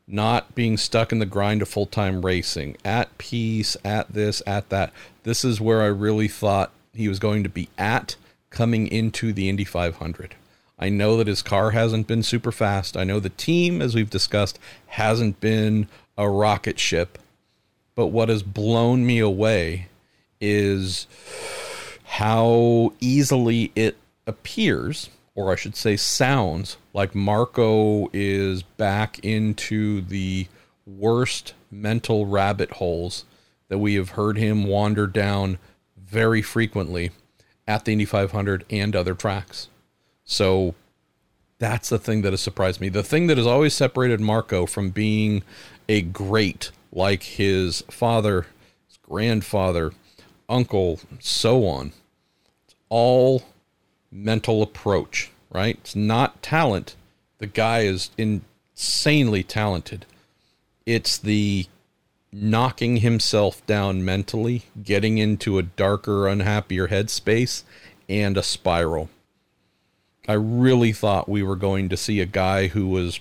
not 0.07 0.55
being 0.55 0.79
stuck 0.79 1.13
in 1.13 1.19
the 1.19 1.27
grind 1.27 1.61
of 1.61 1.69
full 1.69 1.85
time 1.85 2.25
racing, 2.25 2.75
at 2.87 3.19
peace, 3.19 3.77
at 3.85 4.15
this, 4.15 4.43
at 4.47 4.71
that. 4.71 4.95
This 5.25 5.45
is 5.45 5.61
where 5.61 5.83
I 5.83 5.89
really 5.89 6.29
thought 6.29 6.73
he 6.95 7.07
was 7.07 7.19
going 7.19 7.43
to 7.43 7.51
be 7.51 7.69
at 7.77 8.17
coming 8.59 8.89
into 8.89 9.33
the 9.33 9.49
Indy 9.49 9.65
500. 9.65 10.35
I 10.81 10.89
know 10.89 11.17
that 11.17 11.29
his 11.29 11.43
car 11.43 11.71
hasn't 11.71 12.09
been 12.09 12.25
super 12.25 12.51
fast. 12.51 12.97
I 12.97 13.05
know 13.05 13.21
the 13.21 13.29
team, 13.29 13.81
as 13.81 13.95
we've 13.95 14.11
discussed, 14.11 14.59
hasn't 14.89 15.39
been 15.39 15.87
a 16.17 16.29
rocket 16.29 16.81
ship. 16.81 17.21
But 17.95 18.09
what 18.09 18.29
has 18.29 18.43
blown 18.43 19.07
me 19.07 19.21
away 19.21 19.87
is 20.41 21.07
how 22.03 22.93
easily 22.99 23.71
it 23.77 23.97
appears, 24.27 25.09
or 25.37 25.53
I 25.53 25.55
should 25.55 25.77
say 25.77 25.97
sounds, 25.97 26.79
like 26.93 27.15
Marco 27.15 28.11
is 28.13 28.65
back 28.65 29.21
into 29.21 30.01
the 30.01 30.49
worst 30.85 31.55
mental 31.71 32.27
rabbit 32.27 32.73
holes 32.73 33.25
that 33.69 33.79
we 33.79 33.95
have 33.95 34.11
heard 34.11 34.37
him 34.37 34.65
wander 34.65 35.07
down 35.07 35.59
very 35.97 36.43
frequently 36.43 37.13
at 37.69 37.85
the 37.85 37.93
Indy 37.93 38.07
500 38.07 38.65
and 38.71 38.97
other 38.97 39.15
tracks. 39.15 39.69
So 40.25 40.75
that's 41.59 41.91
the 41.91 41.99
thing 41.99 42.23
that 42.23 42.33
has 42.33 42.41
surprised 42.41 42.81
me. 42.81 42.89
The 42.89 43.03
thing 43.05 43.29
that 43.29 43.37
has 43.37 43.47
always 43.47 43.75
separated 43.75 44.21
Marco 44.21 44.67
from 44.67 44.91
being 44.91 45.45
a 45.89 46.03
great 46.03 46.71
like 46.91 47.23
his 47.23 47.83
father, 47.91 48.47
his 48.89 48.97
grandfather, 49.03 49.93
uncle, 50.49 50.99
so 51.21 51.67
on. 51.67 51.93
It's 52.65 52.75
all 52.89 53.45
mental 54.11 54.63
approach, 54.63 55.31
right? 55.51 55.77
It's 55.81 55.95
not 55.95 56.43
talent. 56.43 56.97
The 57.39 57.47
guy 57.47 57.81
is 57.81 58.11
insanely 58.17 59.43
talented. 59.43 60.07
It's 60.87 61.19
the 61.19 61.67
knocking 62.33 62.99
himself 62.99 63.65
down 63.67 64.05
mentally, 64.05 64.65
getting 64.83 65.19
into 65.19 65.59
a 65.59 65.63
darker, 65.63 66.29
unhappier 66.29 66.89
headspace, 66.89 67.63
and 68.09 68.37
a 68.37 68.43
spiral. 68.43 69.09
I 70.27 70.35
really 70.35 70.93
thought 70.93 71.29
we 71.29 71.43
were 71.43 71.57
going 71.57 71.89
to 71.89 71.97
see 71.97 72.21
a 72.21 72.27
guy 72.27 72.69
who 72.69 72.89
was 72.89 73.21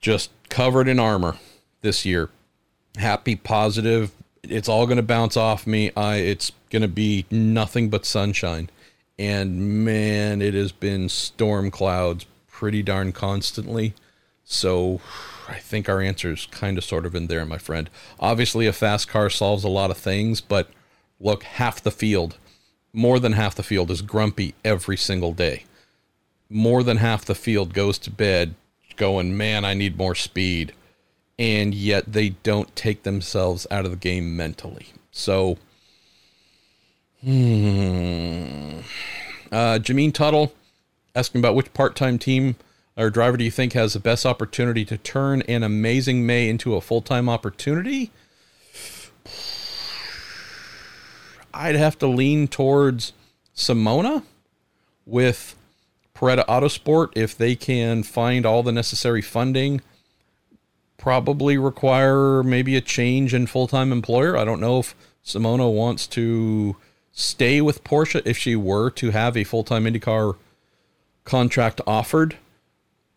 just 0.00 0.30
covered 0.48 0.88
in 0.88 0.98
armor 0.98 1.36
this 1.82 2.06
year. 2.06 2.30
Happy, 2.96 3.36
positive. 3.36 4.12
It's 4.42 4.68
all 4.68 4.86
going 4.86 4.96
to 4.96 5.02
bounce 5.02 5.36
off 5.36 5.66
me. 5.66 5.92
I 5.96 6.16
it's 6.16 6.50
going 6.70 6.82
to 6.82 6.88
be 6.88 7.26
nothing 7.30 7.90
but 7.90 8.06
sunshine. 8.06 8.70
And 9.18 9.84
man, 9.84 10.40
it 10.40 10.54
has 10.54 10.72
been 10.72 11.08
storm 11.08 11.70
clouds 11.70 12.26
pretty 12.50 12.82
darn 12.82 13.12
constantly. 13.12 13.94
So 14.44 15.00
I 15.48 15.58
think 15.58 15.88
our 15.88 16.00
answer 16.00 16.32
is 16.32 16.46
kind 16.46 16.78
of 16.78 16.84
sort 16.84 17.06
of 17.06 17.14
in 17.14 17.26
there, 17.26 17.44
my 17.44 17.58
friend. 17.58 17.90
Obviously, 18.20 18.66
a 18.66 18.72
fast 18.72 19.08
car 19.08 19.30
solves 19.30 19.64
a 19.64 19.68
lot 19.68 19.90
of 19.90 19.98
things, 19.98 20.40
but 20.40 20.68
look, 21.20 21.42
half 21.42 21.82
the 21.82 21.90
field, 21.90 22.36
more 22.92 23.18
than 23.18 23.32
half 23.32 23.54
the 23.54 23.62
field 23.62 23.90
is 23.90 24.02
grumpy 24.02 24.54
every 24.64 24.96
single 24.96 25.32
day. 25.32 25.64
More 26.48 26.82
than 26.82 26.98
half 26.98 27.24
the 27.24 27.34
field 27.34 27.74
goes 27.74 27.98
to 28.00 28.10
bed 28.10 28.54
going, 28.96 29.36
man, 29.36 29.64
I 29.64 29.74
need 29.74 29.96
more 29.96 30.14
speed 30.14 30.74
and 31.38 31.74
yet 31.74 32.12
they 32.12 32.30
don't 32.30 32.74
take 32.76 33.02
themselves 33.02 33.66
out 33.70 33.84
of 33.84 33.90
the 33.90 33.96
game 33.96 34.36
mentally. 34.36 34.88
So 35.10 35.58
Hmm. 37.22 38.80
Uh, 39.50 39.78
Jameen 39.78 40.12
Tuttle 40.12 40.52
asking 41.14 41.40
about 41.40 41.54
which 41.54 41.72
part-time 41.72 42.18
team 42.18 42.56
or 42.96 43.10
driver 43.10 43.36
do 43.36 43.44
you 43.44 43.50
think 43.50 43.72
has 43.72 43.94
the 43.94 44.00
best 44.00 44.26
opportunity 44.26 44.84
to 44.84 44.98
turn 44.98 45.42
an 45.42 45.62
amazing 45.62 46.26
May 46.26 46.48
into 46.48 46.74
a 46.74 46.80
full-time 46.80 47.28
opportunity? 47.28 48.10
I'd 51.54 51.76
have 51.76 51.98
to 51.98 52.06
lean 52.06 52.48
towards 52.48 53.12
Simona 53.54 54.22
with 55.06 55.54
Paretta 56.14 56.46
Autosport 56.46 57.10
if 57.14 57.36
they 57.36 57.54
can 57.54 58.02
find 58.02 58.46
all 58.46 58.62
the 58.62 58.72
necessary 58.72 59.22
funding. 59.22 59.80
Probably 60.96 61.58
require 61.58 62.42
maybe 62.42 62.76
a 62.76 62.80
change 62.80 63.34
in 63.34 63.46
full 63.46 63.66
time 63.66 63.92
employer. 63.92 64.36
I 64.36 64.44
don't 64.44 64.60
know 64.60 64.78
if 64.78 64.94
Simona 65.24 65.72
wants 65.72 66.06
to 66.08 66.76
stay 67.12 67.60
with 67.60 67.84
Porsche 67.84 68.22
if 68.24 68.38
she 68.38 68.56
were 68.56 68.88
to 68.90 69.10
have 69.10 69.36
a 69.36 69.44
full 69.44 69.64
time 69.64 69.84
IndyCar 69.84 70.36
contract 71.24 71.80
offered. 71.86 72.36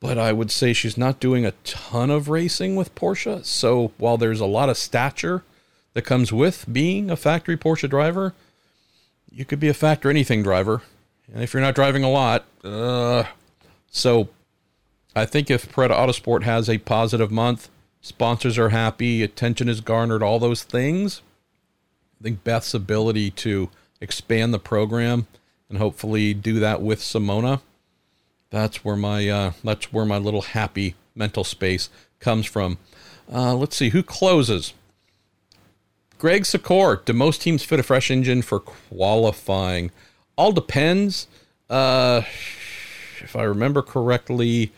But 0.06 0.20
I 0.20 0.34
would 0.34 0.52
say 0.52 0.72
she's 0.72 1.00
not 1.00 1.20
doing 1.20 1.48
a 1.48 1.54
ton 1.64 2.12
of 2.12 2.30
racing 2.30 2.76
with 2.76 2.94
Porsche. 2.94 3.44
So 3.44 3.92
while 3.98 4.18
there's 4.18 4.40
a 4.40 4.46
lot 4.46 4.70
of 4.70 4.78
stature 4.78 5.44
that 5.94 6.04
comes 6.04 6.32
with 6.32 6.72
being 6.72 7.10
a 7.10 7.16
factory 7.16 7.58
Porsche 7.58 7.90
driver, 7.90 8.36
you 9.32 9.46
could 9.46 9.60
be 9.60 9.68
a 9.68 9.74
factor 9.74 10.12
anything 10.12 10.44
driver. 10.44 10.84
And 11.34 11.42
if 11.42 11.54
you're 11.54 11.62
not 11.62 11.74
driving 11.74 12.04
a 12.04 12.12
lot, 12.12 12.46
uh, 12.64 13.24
so 13.90 14.30
I 15.16 15.26
think 15.26 15.50
if 15.50 15.72
Paretta 15.72 15.96
Autosport 15.96 16.44
has 16.44 16.70
a 16.70 16.78
positive 16.78 17.32
month, 17.32 17.70
sponsors 18.00 18.60
are 18.60 18.70
happy, 18.70 19.24
attention 19.24 19.68
is 19.68 19.82
garnered, 19.82 20.22
all 20.22 20.38
those 20.38 20.62
things, 20.62 21.24
I 22.22 22.24
think 22.24 22.44
Beth's 22.44 22.76
ability 22.76 23.32
to 23.32 23.72
expand 24.02 24.54
the 24.54 24.60
program 24.60 25.26
and 25.68 25.80
hopefully 25.80 26.36
do 26.36 26.60
that 26.60 26.80
with 26.80 27.00
Simona, 27.00 27.62
that's 28.50 28.84
where 28.84 28.96
my 28.96 29.28
uh, 29.28 29.52
that's 29.64 29.92
where 29.92 30.06
my 30.06 30.18
little 30.18 30.42
happy 30.42 30.96
mental 31.16 31.44
space 31.44 31.90
comes 32.20 32.46
from. 32.46 32.78
Uh, 33.32 33.56
let's 33.56 33.76
see 33.76 33.90
who 33.90 34.04
closes. 34.04 34.74
Greg 36.18 36.44
Secor, 36.44 37.04
do 37.04 37.14
most 37.14 37.42
teams 37.42 37.64
fit 37.64 37.80
a 37.80 37.84
fresh 37.84 38.10
engine 38.10 38.42
for 38.42 38.60
qualifying? 38.60 39.92
All 40.38 40.52
depends. 40.52 41.28
Uh, 41.70 42.22
if 43.22 43.36
I 43.36 43.44
remember 43.44 43.82
correctly, 43.82 44.72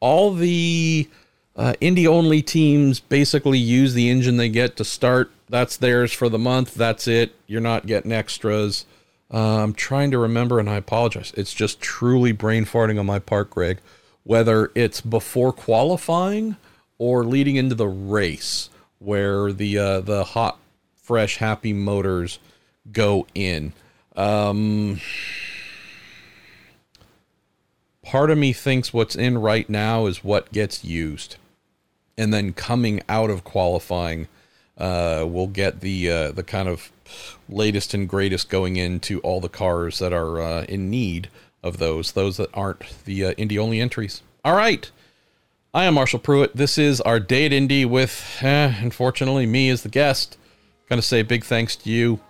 all 0.00 0.34
the 0.34 1.08
uh, 1.56 1.74
Indy 1.80 2.06
only 2.06 2.42
teams 2.42 3.00
basically 3.00 3.58
use 3.58 3.94
the 3.94 4.10
engine 4.10 4.36
they 4.36 4.48
get 4.48 4.76
to 4.76 4.84
start. 4.84 5.30
That's 5.48 5.76
theirs 5.76 6.12
for 6.12 6.28
the 6.28 6.38
month. 6.38 6.74
That's 6.74 7.06
it. 7.06 7.34
You're 7.46 7.60
not 7.60 7.86
getting 7.86 8.12
extras. 8.12 8.84
Uh, 9.32 9.62
I'm 9.62 9.72
trying 9.72 10.10
to 10.10 10.18
remember, 10.18 10.58
and 10.58 10.68
I 10.68 10.76
apologize. 10.76 11.32
It's 11.36 11.54
just 11.54 11.80
truly 11.80 12.32
brain 12.32 12.66
farting 12.66 13.00
on 13.00 13.06
my 13.06 13.18
part, 13.18 13.50
Greg. 13.50 13.78
Whether 14.24 14.70
it's 14.74 15.00
before 15.00 15.52
qualifying 15.52 16.56
or 16.98 17.24
leading 17.24 17.56
into 17.56 17.74
the 17.74 17.88
race, 17.88 18.68
where 18.98 19.52
the 19.52 19.78
uh, 19.78 20.00
the 20.00 20.24
hot 20.24 20.58
fresh, 20.94 21.38
happy 21.38 21.72
motors 21.72 22.38
go 22.92 23.26
in. 23.34 23.72
Um, 24.14 25.00
part 28.02 28.30
of 28.30 28.38
me 28.38 28.52
thinks 28.52 28.92
what's 28.92 29.16
in 29.16 29.38
right 29.38 29.68
now 29.68 30.06
is 30.06 30.22
what 30.22 30.52
gets 30.52 30.84
used. 30.84 31.36
And 32.16 32.32
then 32.32 32.52
coming 32.52 33.02
out 33.08 33.30
of 33.30 33.42
qualifying, 33.42 34.28
uh, 34.76 35.24
we'll 35.26 35.46
get 35.46 35.80
the 35.80 36.10
uh, 36.10 36.32
the 36.32 36.42
kind 36.42 36.68
of 36.68 36.92
latest 37.48 37.94
and 37.94 38.08
greatest 38.08 38.48
going 38.48 38.76
into 38.76 39.20
all 39.20 39.40
the 39.40 39.48
cars 39.48 39.98
that 39.98 40.12
are 40.12 40.40
uh, 40.40 40.62
in 40.64 40.90
need 40.90 41.28
of 41.62 41.78
those, 41.78 42.12
those 42.12 42.36
that 42.38 42.50
aren't 42.54 43.04
the 43.04 43.26
uh, 43.26 43.32
Indy 43.32 43.58
only 43.58 43.80
entries. 43.80 44.22
All 44.44 44.56
right. 44.56 44.90
I 45.74 45.84
am 45.84 45.94
Marshall 45.94 46.18
Pruett. 46.18 46.52
This 46.52 46.76
is 46.76 47.00
our 47.00 47.18
day 47.18 47.46
at 47.46 47.52
Indy 47.52 47.84
with, 47.84 48.38
eh, 48.42 48.74
unfortunately, 48.80 49.46
me 49.46 49.70
as 49.70 49.82
the 49.82 49.88
guest. 49.88 50.36
Going 50.88 51.00
to 51.00 51.06
say 51.06 51.22
big 51.22 51.44
thanks 51.44 51.76
to 51.76 51.90
you, 51.90 52.20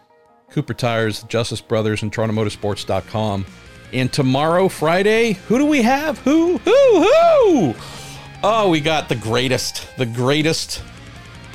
Cooper 0.50 0.74
Tires, 0.74 1.24
Justice 1.24 1.60
Brothers, 1.60 2.02
and 2.02 2.12
TorontoMotorsports.com. 2.12 3.44
And 3.92 4.12
tomorrow, 4.12 4.68
Friday, 4.68 5.32
who 5.48 5.58
do 5.58 5.66
we 5.66 5.82
have? 5.82 6.18
Who? 6.18 6.58
Who? 6.58 7.02
Who? 7.02 7.74
Oh, 8.44 8.68
we 8.70 8.80
got 8.80 9.08
the 9.08 9.16
greatest, 9.16 9.88
the 9.96 10.06
greatest 10.06 10.82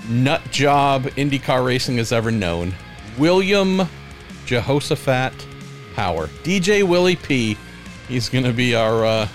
nut 0.09 0.41
job 0.51 1.03
IndyCar 1.03 1.65
racing 1.65 1.97
has 1.97 2.11
ever 2.11 2.31
known. 2.31 2.73
William 3.17 3.87
Jehoshaphat 4.45 5.33
Power. 5.95 6.27
DJ 6.43 6.83
Willie 6.83 7.15
P. 7.15 7.57
He's 8.07 8.29
going 8.29 8.45
to 8.45 8.53
be 8.53 8.75
our, 8.75 9.05
uh, 9.05 9.27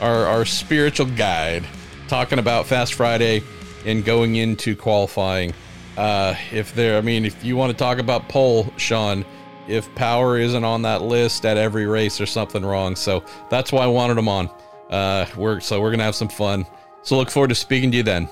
our, 0.00 0.26
our 0.26 0.44
spiritual 0.44 1.06
guide 1.06 1.64
talking 2.08 2.38
about 2.38 2.66
Fast 2.66 2.94
Friday 2.94 3.42
and 3.86 4.04
going 4.04 4.36
into 4.36 4.76
qualifying 4.76 5.54
uh, 5.96 6.34
if 6.50 6.74
there, 6.74 6.96
I 6.96 7.00
mean, 7.00 7.24
if 7.24 7.44
you 7.44 7.56
want 7.56 7.72
to 7.72 7.76
talk 7.76 7.98
about 7.98 8.28
pole, 8.28 8.72
Sean, 8.78 9.24
if 9.68 9.92
power 9.94 10.38
isn't 10.38 10.64
on 10.64 10.82
that 10.82 11.02
list 11.02 11.44
at 11.44 11.56
every 11.56 11.86
race, 11.86 12.18
there's 12.18 12.30
something 12.30 12.64
wrong. 12.64 12.96
So 12.96 13.22
that's 13.50 13.70
why 13.70 13.84
I 13.84 13.86
wanted 13.86 14.16
him 14.16 14.28
on. 14.28 14.50
Uh, 14.88 15.26
we're 15.36 15.60
so 15.60 15.80
we're 15.80 15.90
gonna 15.90 16.04
have 16.04 16.14
some 16.14 16.28
fun. 16.28 16.66
So 17.02 17.16
look 17.16 17.30
forward 17.30 17.48
to 17.48 17.54
speaking 17.54 17.90
to 17.92 17.98
you 17.98 18.02
then. 18.02 18.28